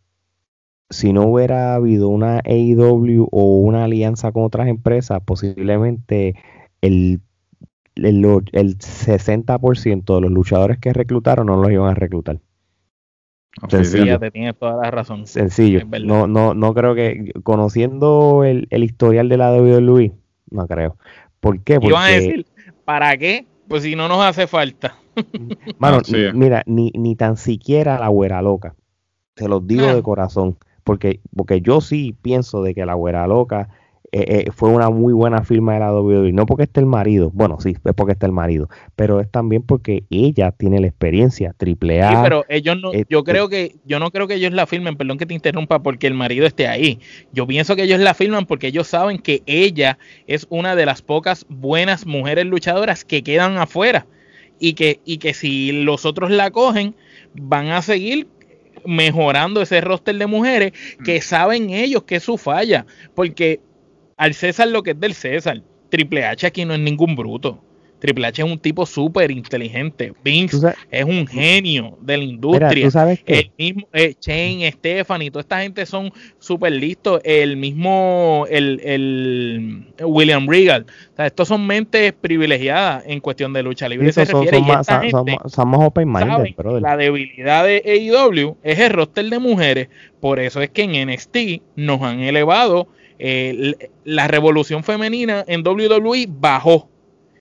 si 0.91 1.13
no 1.13 1.23
hubiera 1.23 1.75
habido 1.75 2.09
una 2.09 2.41
AEW 2.45 3.29
o 3.31 3.59
una 3.61 3.85
alianza 3.85 4.33
con 4.33 4.45
otras 4.45 4.69
empresas, 4.69 5.21
posiblemente 5.25 6.35
el, 6.81 7.21
el, 7.97 8.25
el 8.53 8.79
60% 8.79 10.15
de 10.15 10.21
los 10.21 10.31
luchadores 10.31 10.79
que 10.79 10.93
reclutaron 10.93 11.47
no 11.47 11.57
los 11.57 11.71
iban 11.71 11.91
a 11.91 11.95
reclutar. 11.95 12.39
Sencillo. 13.69 14.19
te 14.19 14.31
tienes 14.31 14.57
toda 14.59 14.77
la 14.83 14.91
razón. 14.91 15.27
Sencillo. 15.27 15.81
No, 16.05 16.27
no, 16.27 16.55
no 16.55 16.75
creo 16.75 16.95
que, 16.95 17.33
conociendo 17.43 18.45
el, 18.45 18.69
historial 18.71 19.29
de 19.29 19.37
la 19.39 19.53
WWE, 19.53 20.13
no 20.51 20.67
creo. 20.67 20.99
¿Por 21.41 21.61
qué? 21.63 21.81
Porque... 21.81 21.97
a 21.97 22.07
decir, 22.07 22.47
¿para 22.85 23.17
qué 23.17 23.47
pues 23.69 23.83
si 23.83 23.97
no 23.97 24.09
nos 24.09 24.21
hace 24.21 24.47
falta. 24.47 24.97
Mano, 25.79 26.01
mira, 26.35 26.63
ni, 26.67 26.91
ni 26.95 27.17
tan 27.17 27.37
siquiera 27.37 27.99
la 27.99 28.09
güera 28.09 28.43
loca. 28.43 28.75
Se 29.37 29.49
los 29.49 29.67
digo 29.67 29.95
de 29.95 30.03
corazón. 30.03 30.59
Porque, 30.85 31.21
porque 31.35 31.61
yo 31.61 31.81
sí 31.81 32.15
pienso 32.23 32.63
de 32.63 32.75
que 32.75 32.87
la 32.87 32.95
güera 32.95 33.27
loca 33.27 33.69
eh, 34.19 34.45
eh, 34.47 34.51
fue 34.51 34.71
una 34.71 34.89
muy 34.89 35.13
buena 35.13 35.45
firma 35.45 35.75
de 35.75 35.81
la 35.81 35.93
WWE. 35.93 36.33
No 36.33 36.47
porque 36.47 36.63
esté 36.63 36.81
el 36.81 36.87
marido, 36.87 37.31
bueno, 37.35 37.61
sí, 37.61 37.77
es 37.85 37.95
porque 37.95 38.13
está 38.13 38.25
el 38.25 38.33
marido, 38.33 38.71
pero 38.95 39.21
es 39.21 39.31
también 39.31 39.63
porque 39.63 40.05
ella 40.09 40.53
tiene 40.53 40.81
la 40.81 40.87
experiencia, 40.87 41.53
triple 41.55 42.03
A. 42.03 42.09
Sí, 42.09 42.17
pero 42.23 42.47
ellos 42.49 42.79
no, 42.81 42.93
yo 43.11 43.25
creo 43.25 43.51
que, 43.51 43.77
yo 43.85 43.99
no 43.99 44.11
creo 44.11 44.27
que 44.27 44.37
ellos 44.37 44.55
la 44.55 44.67
firmen, 44.67 44.97
perdón 44.97 45.19
que 45.19 45.27
te 45.27 45.35
interrumpa, 45.35 45.83
porque 45.83 46.07
el 46.07 46.15
marido 46.15 46.47
esté 46.47 46.67
ahí. 46.67 46.99
Yo 47.35 47.47
pienso 47.47 47.77
que 47.77 47.83
ellos 47.83 48.01
la 48.01 48.15
firman 48.15 48.47
porque 48.47 48.69
ellos 48.69 48.87
saben 48.87 49.19
que 49.19 49.43
ella 49.45 49.99
es 50.27 50.47
una 50.49 50.75
de 50.77 50.87
las 50.87 51.03
pocas 51.03 51.45
buenas 51.51 52.07
mujeres 52.07 52.47
luchadoras 52.47 53.05
que 53.05 53.23
quedan 53.23 53.59
afuera. 53.59 54.07
Y 54.59 54.73
que, 54.73 55.01
y 55.05 55.19
que 55.19 55.35
si 55.35 55.73
los 55.73 56.07
otros 56.07 56.31
la 56.31 56.51
cogen, 56.51 56.95
van 57.35 57.69
a 57.69 57.83
seguir 57.83 58.29
mejorando 58.87 59.61
ese 59.61 59.83
roster 59.83 60.17
de 60.17 60.27
mujeres 60.27 60.73
que 61.05 61.21
saben 61.21 61.69
ellos 61.69 62.05
que 62.05 62.17
es 62.17 62.23
su 62.23 62.39
falla. 62.39 62.87
Porque 63.15 63.61
al 64.17 64.35
César 64.35 64.69
lo 64.69 64.83
que 64.83 64.93
es 64.93 65.01
del 65.01 65.15
César. 65.15 65.63
Triple 65.89 66.25
H 66.25 66.47
aquí 66.47 66.65
no 66.65 66.75
es 66.75 66.81
ningún 66.81 67.15
bruto. 67.15 67.63
Triple 67.99 68.27
H 68.27 68.43
es 68.43 68.51
un 68.51 68.59
tipo 68.59 68.85
súper 68.85 69.31
inteligente. 69.31 70.13
Vince 70.23 70.75
es 70.91 71.05
un 71.05 71.27
genio 71.27 71.97
de 72.03 72.19
la 72.19 72.25
industria. 72.25 73.17
El 73.25 73.51
mismo 73.57 73.89
eh, 73.93 74.15
Shane, 74.21 74.71
Stephanie, 74.71 75.31
toda 75.31 75.41
esta 75.41 75.61
gente 75.61 75.87
son 75.87 76.13
súper 76.39 76.73
listos. 76.73 77.21
El 77.25 77.57
mismo 77.57 78.47
el, 78.51 79.87
William 80.03 80.47
Regal. 80.47 80.87
O 81.13 81.17
sea, 81.17 81.27
estos 81.27 81.49
son 81.49 81.67
mentes 81.67 82.13
privilegiadas 82.13 83.05
en 83.07 83.21
cuestión 83.21 83.53
de 83.55 83.63
lucha 83.63 83.89
libre. 83.89 84.13
se 84.13 84.27
son, 84.27 84.45
refiere, 84.45 84.65
más, 84.67 84.87
open 85.57 86.13
minded. 86.13 86.55
La 86.81 86.99
debilidad 86.99 87.65
de 87.65 87.83
AEW 87.85 88.59
es 88.63 88.79
el 88.79 88.91
roster 88.91 89.25
de 89.25 89.39
mujeres. 89.39 89.89
Por 90.21 90.39
eso 90.39 90.61
es 90.61 90.69
que 90.69 90.83
en 90.83 91.09
NXT 91.09 91.63
nos 91.77 92.03
han 92.03 92.21
elevado 92.21 92.89
eh, 93.19 93.91
la 94.05 94.29
revolución 94.29 94.85
femenina 94.85 95.45
en 95.47 95.67
WWE 95.67 96.27
bajó. 96.29 96.89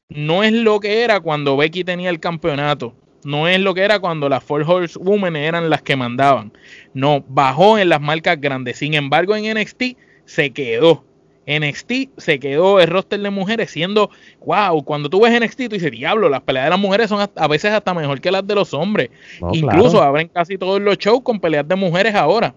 No 0.09 0.43
es 0.43 0.53
lo 0.53 0.79
que 0.79 1.03
era 1.03 1.19
cuando 1.19 1.57
Becky 1.57 1.83
tenía 1.83 2.09
el 2.09 2.19
campeonato. 2.19 2.93
No 3.23 3.47
es 3.47 3.59
lo 3.59 3.73
que 3.73 3.81
era 3.81 3.99
cuando 3.99 4.29
las 4.29 4.43
Four 4.43 4.65
Women 4.99 5.35
eran 5.35 5.69
las 5.69 5.81
que 5.81 5.95
mandaban. 5.95 6.53
No, 6.93 7.23
bajó 7.27 7.79
en 7.79 7.89
las 7.89 7.99
marcas 7.99 8.39
grandes. 8.39 8.77
Sin 8.77 8.93
embargo, 8.93 9.35
en 9.35 9.57
NXT 9.57 9.97
se 10.25 10.51
quedó. 10.51 11.03
NXT 11.47 12.17
se 12.17 12.39
quedó 12.39 12.79
el 12.79 12.87
roster 12.87 13.19
de 13.19 13.29
mujeres 13.29 13.69
siendo, 13.71 14.09
wow, 14.45 14.83
cuando 14.83 15.09
tú 15.09 15.21
ves 15.21 15.39
NXT, 15.39 15.57
tú 15.57 15.75
dices, 15.75 15.91
diablo, 15.91 16.29
las 16.29 16.41
peleas 16.41 16.65
de 16.65 16.69
las 16.71 16.79
mujeres 16.79 17.09
son 17.09 17.27
a 17.35 17.47
veces 17.47 17.71
hasta 17.71 17.93
mejor 17.93 18.19
que 18.21 18.31
las 18.31 18.45
de 18.45 18.55
los 18.55 18.73
hombres. 18.73 19.09
Incluso 19.53 20.01
abren 20.01 20.27
casi 20.27 20.57
todos 20.57 20.81
los 20.81 20.97
shows 20.97 21.21
con 21.21 21.39
peleas 21.39 21.67
de 21.67 21.75
mujeres 21.75 22.15
ahora. 22.15 22.55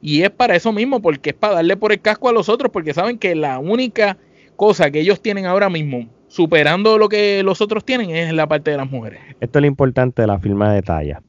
Y 0.00 0.22
es 0.22 0.30
para 0.30 0.54
eso 0.56 0.72
mismo, 0.72 1.00
porque 1.02 1.30
es 1.30 1.36
para 1.36 1.54
darle 1.54 1.76
por 1.76 1.92
el 1.92 2.00
casco 2.00 2.28
a 2.28 2.32
los 2.32 2.48
otros, 2.48 2.70
porque 2.70 2.94
saben 2.94 3.18
que 3.18 3.34
la 3.34 3.58
única 3.58 4.16
cosa 4.56 4.90
que 4.90 5.00
ellos 5.00 5.20
tienen 5.20 5.46
ahora 5.46 5.68
mismo, 5.68 6.08
superando 6.28 6.98
lo 6.98 7.08
que 7.08 7.42
los 7.42 7.60
otros 7.60 7.84
tienen, 7.84 8.10
es 8.10 8.32
la 8.32 8.46
parte 8.46 8.70
de 8.70 8.76
las 8.76 8.90
mujeres. 8.90 9.20
Esto 9.40 9.58
es 9.58 9.62
lo 9.62 9.66
importante 9.66 10.22
de 10.22 10.28
la 10.28 10.38
firma 10.38 10.72
de 10.72 10.82
talla. 10.82 11.22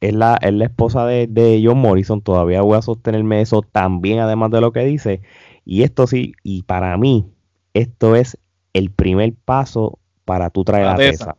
Es 0.00 0.12
la, 0.12 0.38
es 0.42 0.52
la 0.52 0.64
esposa 0.66 1.06
de, 1.06 1.26
de 1.26 1.62
John 1.64 1.78
Morrison, 1.78 2.20
todavía 2.20 2.60
voy 2.60 2.76
a 2.76 2.82
sostenerme 2.82 3.40
eso 3.40 3.62
también, 3.62 4.18
además 4.18 4.50
de 4.50 4.60
lo 4.60 4.72
que 4.72 4.84
dice. 4.84 5.22
Y 5.64 5.82
esto 5.82 6.06
sí, 6.06 6.34
y 6.42 6.62
para 6.64 6.96
mí, 6.98 7.26
esto 7.72 8.14
es 8.16 8.38
el 8.74 8.90
primer 8.90 9.32
paso 9.44 9.98
para 10.26 10.50
tú 10.50 10.64
traer 10.64 10.88
a 10.88 10.96
Tessa. 10.96 11.36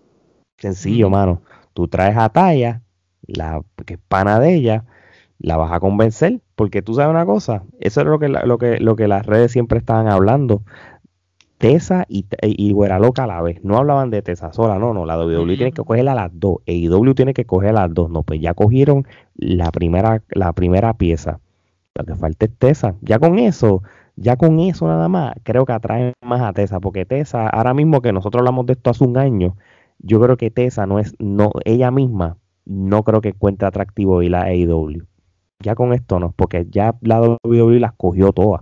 Sencillo, 0.58 1.10
mano. 1.10 1.42
Tú 1.74 1.88
traes 1.88 2.18
a 2.18 2.30
Talla, 2.30 2.82
la 3.28 3.62
que 3.86 3.96
es 3.96 4.00
pana 4.08 4.40
de 4.40 4.56
ella, 4.56 4.86
la 5.40 5.58
vas 5.58 5.72
a 5.72 5.80
convencer, 5.80 6.42
porque 6.56 6.82
tú 6.82 6.94
sabes 6.94 7.12
una 7.12 7.26
cosa, 7.26 7.64
eso 7.80 8.02
es 8.02 8.08
lo 8.08 8.20
que, 8.20 8.30
lo 8.30 8.58
que, 8.58 8.80
lo 8.80 8.96
que 8.96 9.08
las 9.08 9.26
redes 9.26 9.52
siempre 9.52 9.80
estaban 9.80 10.08
hablando. 10.08 10.64
Tesa 11.58 12.06
y, 12.10 12.26
y 12.42 12.74
Güera 12.74 13.00
Loca 13.00 13.24
a 13.24 13.28
la 13.28 13.42
vez. 13.42 13.64
No 13.64 13.78
hablaban 13.78 14.10
de 14.10 14.22
Tesa 14.22 14.52
sola, 14.52 14.78
no, 14.78 14.94
no. 14.94 15.06
La 15.06 15.18
WWE 15.18 15.56
tiene 15.56 15.72
que 15.72 15.84
coger 15.84 16.08
a 16.10 16.16
las 16.16 16.30
dos. 16.34 16.58
EIW 16.66 17.14
tiene 17.16 17.34
que 17.34 17.46
coger 17.46 17.70
a 17.70 17.74
las 17.74 17.94
dos. 17.94 18.10
No, 18.10 18.24
pues 18.24 18.42
ya 18.42 18.54
cogieron 18.54 19.08
la 19.36 19.72
primera, 19.72 20.22
la 20.30 20.52
primera 20.54 20.94
pieza. 20.94 21.40
Lo 21.96 22.04
que 22.04 22.16
falta 22.16 22.46
es 22.46 22.52
Tesa. 22.58 22.96
Ya 23.02 23.20
con 23.20 23.40
eso, 23.40 23.84
ya 24.18 24.36
con 24.36 24.60
eso 24.60 24.86
nada 24.88 25.08
más, 25.08 25.34
creo 25.44 25.66
que 25.66 25.74
atrae 25.74 26.14
más 26.22 26.42
a 26.42 26.52
Tesa. 26.54 26.82
Porque 26.82 27.06
Tesa, 27.06 27.48
ahora 27.48 27.74
mismo 27.74 28.02
que 28.02 28.12
nosotros 28.12 28.42
hablamos 28.42 28.66
de 28.66 28.74
esto 28.74 28.90
hace 28.90 29.06
un 29.06 29.18
año, 29.18 29.56
yo 30.00 30.20
creo 30.20 30.36
que 30.38 30.52
Tesa 30.52 30.86
no 30.86 31.00
es, 31.00 31.16
no, 31.20 31.52
ella 31.64 31.90
misma 31.90 32.38
no 32.66 33.04
creo 33.04 33.22
que 33.22 33.30
encuentre 33.30 33.68
atractivo 33.68 34.22
ir 34.24 34.36
a 34.36 34.44
AEW. 34.44 35.06
Ya 35.60 35.76
con 35.76 35.94
esto 35.94 36.20
no, 36.20 36.34
porque 36.36 36.66
ya 36.70 36.96
la 37.02 37.22
WWE 37.22 37.80
las 37.80 37.94
cogió 37.94 38.32
todas. 38.32 38.62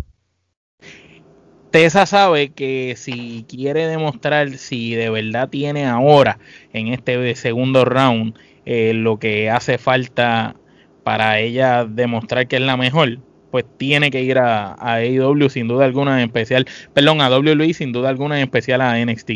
Tessa 1.71 2.05
sabe 2.05 2.49
que 2.49 2.93
si 2.95 3.45
quiere 3.49 3.87
demostrar 3.87 4.51
si 4.51 4.93
de 4.93 5.09
verdad 5.09 5.49
tiene 5.49 5.87
ahora 5.87 6.37
en 6.71 6.89
este 6.89 7.33
segundo 7.33 7.83
round 7.83 8.35
eh, 8.65 8.93
lo 8.93 9.17
que 9.17 9.49
hace 9.49 9.79
falta 9.79 10.55
para 11.03 11.39
ella 11.39 11.85
demostrar 11.85 12.47
que 12.47 12.57
es 12.57 12.61
la 12.61 12.77
mejor, 12.77 13.17
pues 13.49 13.65
tiene 13.77 14.11
que 14.11 14.21
ir 14.21 14.37
a, 14.37 14.73
a 14.73 14.95
AEW 14.97 15.49
sin 15.49 15.67
duda 15.67 15.85
alguna 15.85 16.21
en 16.21 16.27
especial, 16.27 16.67
perdón, 16.93 17.21
a 17.21 17.29
WWE 17.35 17.73
sin 17.73 17.91
duda 17.91 18.09
alguna 18.09 18.37
en 18.37 18.43
especial 18.43 18.79
a 18.81 19.03
NXT. 19.03 19.31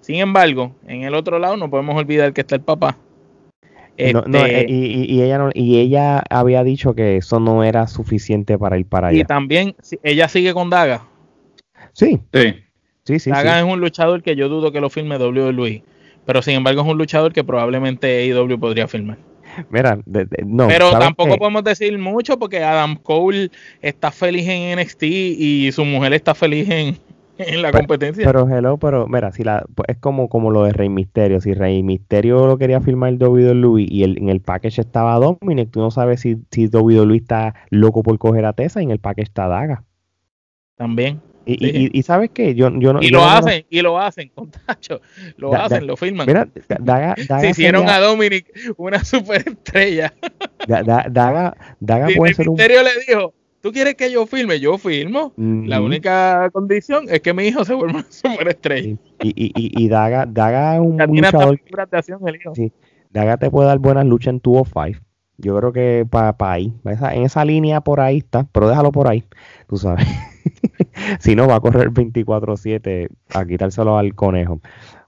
Sin 0.00 0.16
embargo, 0.16 0.74
en 0.86 1.04
el 1.04 1.14
otro 1.14 1.38
lado 1.38 1.56
no 1.56 1.70
podemos 1.70 1.96
olvidar 1.96 2.32
que 2.32 2.42
está 2.42 2.56
el 2.56 2.62
papá, 2.62 2.98
este, 3.96 4.60
eh, 4.60 4.66
y, 4.68 5.22
ella 5.22 5.50
y 5.54 5.78
ella 5.78 6.22
había 6.30 6.64
dicho 6.64 6.94
que 6.94 7.16
eso 7.16 7.38
no 7.40 7.62
era 7.62 7.86
suficiente 7.86 8.58
para 8.58 8.78
ir 8.78 8.86
para 8.86 9.08
allá. 9.08 9.20
Y 9.20 9.24
también 9.24 9.76
ella 10.02 10.28
sigue 10.28 10.52
con 10.52 10.70
Daga. 10.70 11.06
Sí. 11.92 12.20
Sí. 13.04 13.18
sí, 13.18 13.30
Daga 13.30 13.58
es 13.58 13.64
un 13.64 13.80
luchador 13.80 14.22
que 14.22 14.34
yo 14.36 14.48
dudo 14.48 14.72
que 14.72 14.80
lo 14.80 14.90
firme 14.90 15.16
WWE. 15.16 15.82
Pero 16.24 16.42
sin 16.42 16.54
embargo 16.54 16.82
es 16.82 16.88
un 16.88 16.98
luchador 16.98 17.32
que 17.32 17.44
probablemente 17.44 18.06
AEW 18.32 18.58
podría 18.58 18.88
firmar. 18.88 19.18
Mira, 19.70 19.98
no. 20.44 20.66
Pero 20.66 20.90
tampoco 20.98 21.36
podemos 21.36 21.62
decir 21.62 21.96
mucho 21.98 22.38
porque 22.38 22.64
Adam 22.64 22.96
Cole 22.96 23.50
está 23.82 24.10
feliz 24.10 24.48
en 24.48 24.80
NXT 24.80 25.02
y 25.04 25.70
su 25.72 25.84
mujer 25.84 26.14
está 26.14 26.34
feliz 26.34 26.68
en, 26.70 26.98
en 27.38 27.62
la 27.62 27.72
competencia. 27.72 28.24
Pero 28.24 28.48
hello, 28.48 28.78
pero 28.78 29.06
mira, 29.06 29.32
si 29.32 29.44
la 29.44 29.64
pues, 29.74 29.88
es 29.88 29.98
como, 29.98 30.28
como 30.28 30.50
lo 30.50 30.64
de 30.64 30.72
Rey 30.72 30.88
Misterio, 30.88 31.40
si 31.40 31.54
Rey 31.54 31.82
Misterio 31.82 32.46
lo 32.46 32.58
quería 32.58 32.80
firmar 32.80 33.10
el 33.10 33.22
WWE 33.22 33.86
y 33.88 34.02
el, 34.02 34.18
en 34.18 34.28
el 34.28 34.40
package 34.40 34.80
estaba 34.80 35.18
Dominic, 35.18 35.70
tú 35.70 35.80
no 35.80 35.90
sabes 35.90 36.20
si, 36.20 36.38
si 36.50 36.66
WWE 36.66 37.16
está 37.16 37.54
loco 37.70 38.02
por 38.02 38.18
coger 38.18 38.44
a 38.44 38.52
Tessa 38.52 38.80
y 38.80 38.84
en 38.84 38.90
el 38.90 38.98
package 38.98 39.28
está 39.28 39.48
Daga. 39.48 39.84
También. 40.76 41.20
Y, 41.46 41.98
y, 41.98 42.02
sabes 42.02 42.30
qué, 42.30 42.54
yo, 42.54 42.70
yo 42.78 42.94
no. 42.94 43.02
Y 43.02 43.10
lo 43.10 43.22
hacen, 43.22 43.66
y 43.68 43.82
lo 43.82 43.98
hacen, 43.98 44.28
contacho. 44.34 45.00
Lo 45.36 45.54
hacen, 45.54 45.86
lo 45.86 45.96
firman. 45.96 46.26
Mira, 46.26 46.48
Daga, 46.80 47.14
Daga 47.28 47.40
Se 47.40 47.50
hicieron 47.50 47.88
a 47.88 47.98
Dominic 47.98 48.50
una 48.78 49.04
superestrella. 49.04 50.14
Daga, 50.66 51.06
Daga, 51.10 51.56
Daga 51.80 52.08
puede 52.16 52.34
ser 52.34 52.48
un. 52.48 52.54
Misterio 52.54 52.82
le 52.82 52.90
dijo, 53.06 53.34
¿Tú 53.64 53.72
quieres 53.72 53.94
que 53.94 54.12
yo 54.12 54.26
filme? 54.26 54.60
Yo 54.60 54.76
filmo. 54.76 55.32
La 55.38 55.80
única 55.80 56.50
condición 56.52 57.06
es 57.08 57.22
que 57.22 57.32
mi 57.32 57.44
hijo 57.44 57.64
se 57.64 57.72
vuelva 57.72 57.94
una 58.00 58.06
superestrella. 58.10 58.90
Y, 59.22 59.30
y, 59.30 59.52
y, 59.56 59.84
y 59.84 59.88
Daga, 59.88 60.26
Daga 60.26 60.74
es 60.74 60.80
un 60.82 60.98
luchador. 60.98 61.58
Sí. 62.54 62.72
Daga 63.08 63.38
te 63.38 63.50
puede 63.50 63.68
dar 63.68 63.78
buenas 63.78 64.04
luchas 64.04 64.34
en 64.34 64.40
205. 64.40 65.00
Yo 65.38 65.56
creo 65.56 65.72
que 65.72 66.06
para 66.08 66.36
ahí, 66.40 66.74
en 66.84 67.22
esa 67.22 67.42
línea 67.46 67.80
por 67.80 68.00
ahí 68.00 68.18
está, 68.18 68.46
pero 68.52 68.68
déjalo 68.68 68.92
por 68.92 69.08
ahí, 69.08 69.24
tú 69.66 69.78
sabes. 69.78 70.06
si 71.20 71.34
no, 71.34 71.48
va 71.48 71.56
a 71.56 71.60
correr 71.60 71.90
24-7 71.90 73.08
a 73.32 73.46
quitárselo 73.46 73.96
al 73.96 74.14
conejo. 74.14 74.60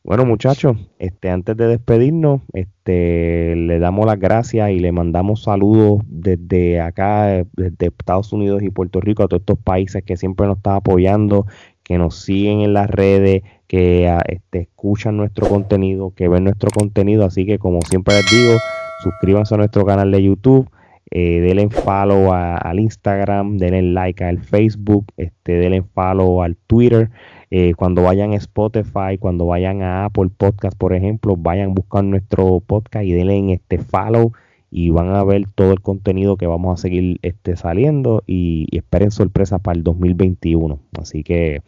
Bueno, 0.06 0.24
muchachos, 0.24 0.76
este, 1.00 1.30
antes 1.30 1.56
de 1.56 1.66
despedirnos, 1.66 2.42
este, 2.52 3.56
le 3.56 3.80
damos 3.80 4.06
las 4.06 4.20
gracias 4.20 4.70
y 4.70 4.78
le 4.78 4.92
mandamos 4.92 5.42
saludos 5.42 6.00
desde 6.06 6.80
acá, 6.80 7.44
desde 7.54 7.86
Estados 7.86 8.32
Unidos 8.32 8.62
y 8.62 8.70
Puerto 8.70 9.00
Rico, 9.00 9.24
a 9.24 9.26
todos 9.26 9.40
estos 9.40 9.58
países 9.58 10.04
que 10.04 10.16
siempre 10.16 10.46
nos 10.46 10.58
están 10.58 10.76
apoyando, 10.76 11.46
que 11.82 11.98
nos 11.98 12.20
siguen 12.20 12.60
en 12.60 12.72
las 12.72 12.88
redes, 12.88 13.42
que 13.66 14.08
ah, 14.08 14.22
este, 14.28 14.60
escuchan 14.60 15.16
nuestro 15.16 15.48
contenido, 15.48 16.12
que 16.14 16.28
ven 16.28 16.44
nuestro 16.44 16.70
contenido. 16.70 17.24
Así 17.24 17.44
que, 17.44 17.58
como 17.58 17.80
siempre 17.82 18.14
les 18.14 18.30
digo, 18.30 18.58
suscríbanse 19.02 19.56
a 19.56 19.58
nuestro 19.58 19.84
canal 19.84 20.12
de 20.12 20.22
YouTube, 20.22 20.70
eh, 21.10 21.40
denle 21.40 21.68
follow 21.70 22.32
al 22.32 22.80
Instagram, 22.80 23.58
denle 23.58 23.82
like 23.82 24.24
al 24.24 24.38
Facebook, 24.38 25.06
este, 25.16 25.52
denle 25.52 25.82
follow 25.82 26.42
al 26.42 26.56
Twitter. 26.66 27.10
Eh, 27.50 27.74
cuando 27.74 28.02
vayan 28.02 28.32
a 28.32 28.36
Spotify, 28.36 29.18
cuando 29.18 29.46
vayan 29.46 29.82
a 29.82 30.06
Apple 30.06 30.30
Podcast, 30.36 30.76
por 30.76 30.94
ejemplo, 30.94 31.36
vayan 31.36 31.70
a 31.70 31.74
buscar 31.74 32.02
nuestro 32.04 32.60
podcast 32.60 33.04
y 33.04 33.12
denle 33.12 33.36
en 33.36 33.50
este 33.50 33.78
follow 33.78 34.32
y 34.70 34.90
van 34.90 35.14
a 35.14 35.22
ver 35.24 35.46
todo 35.54 35.72
el 35.72 35.80
contenido 35.80 36.36
que 36.36 36.46
vamos 36.46 36.78
a 36.78 36.82
seguir 36.82 37.18
este, 37.22 37.56
saliendo 37.56 38.22
y, 38.26 38.66
esperen 38.76 39.10
sorpresas 39.10 39.60
para 39.60 39.76
el 39.76 39.84
2021. 39.84 40.80
Así 41.00 41.22
que 41.22 41.62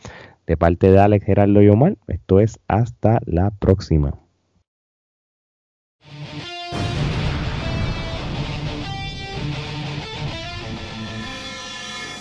De 0.46 0.56
parte 0.56 0.90
de 0.90 0.98
Alex 0.98 1.24
Gerardo 1.26 1.62
Yomar, 1.62 1.96
esto 2.08 2.40
es 2.40 2.58
hasta 2.68 3.20
la 3.26 3.50
próxima. 3.50 4.18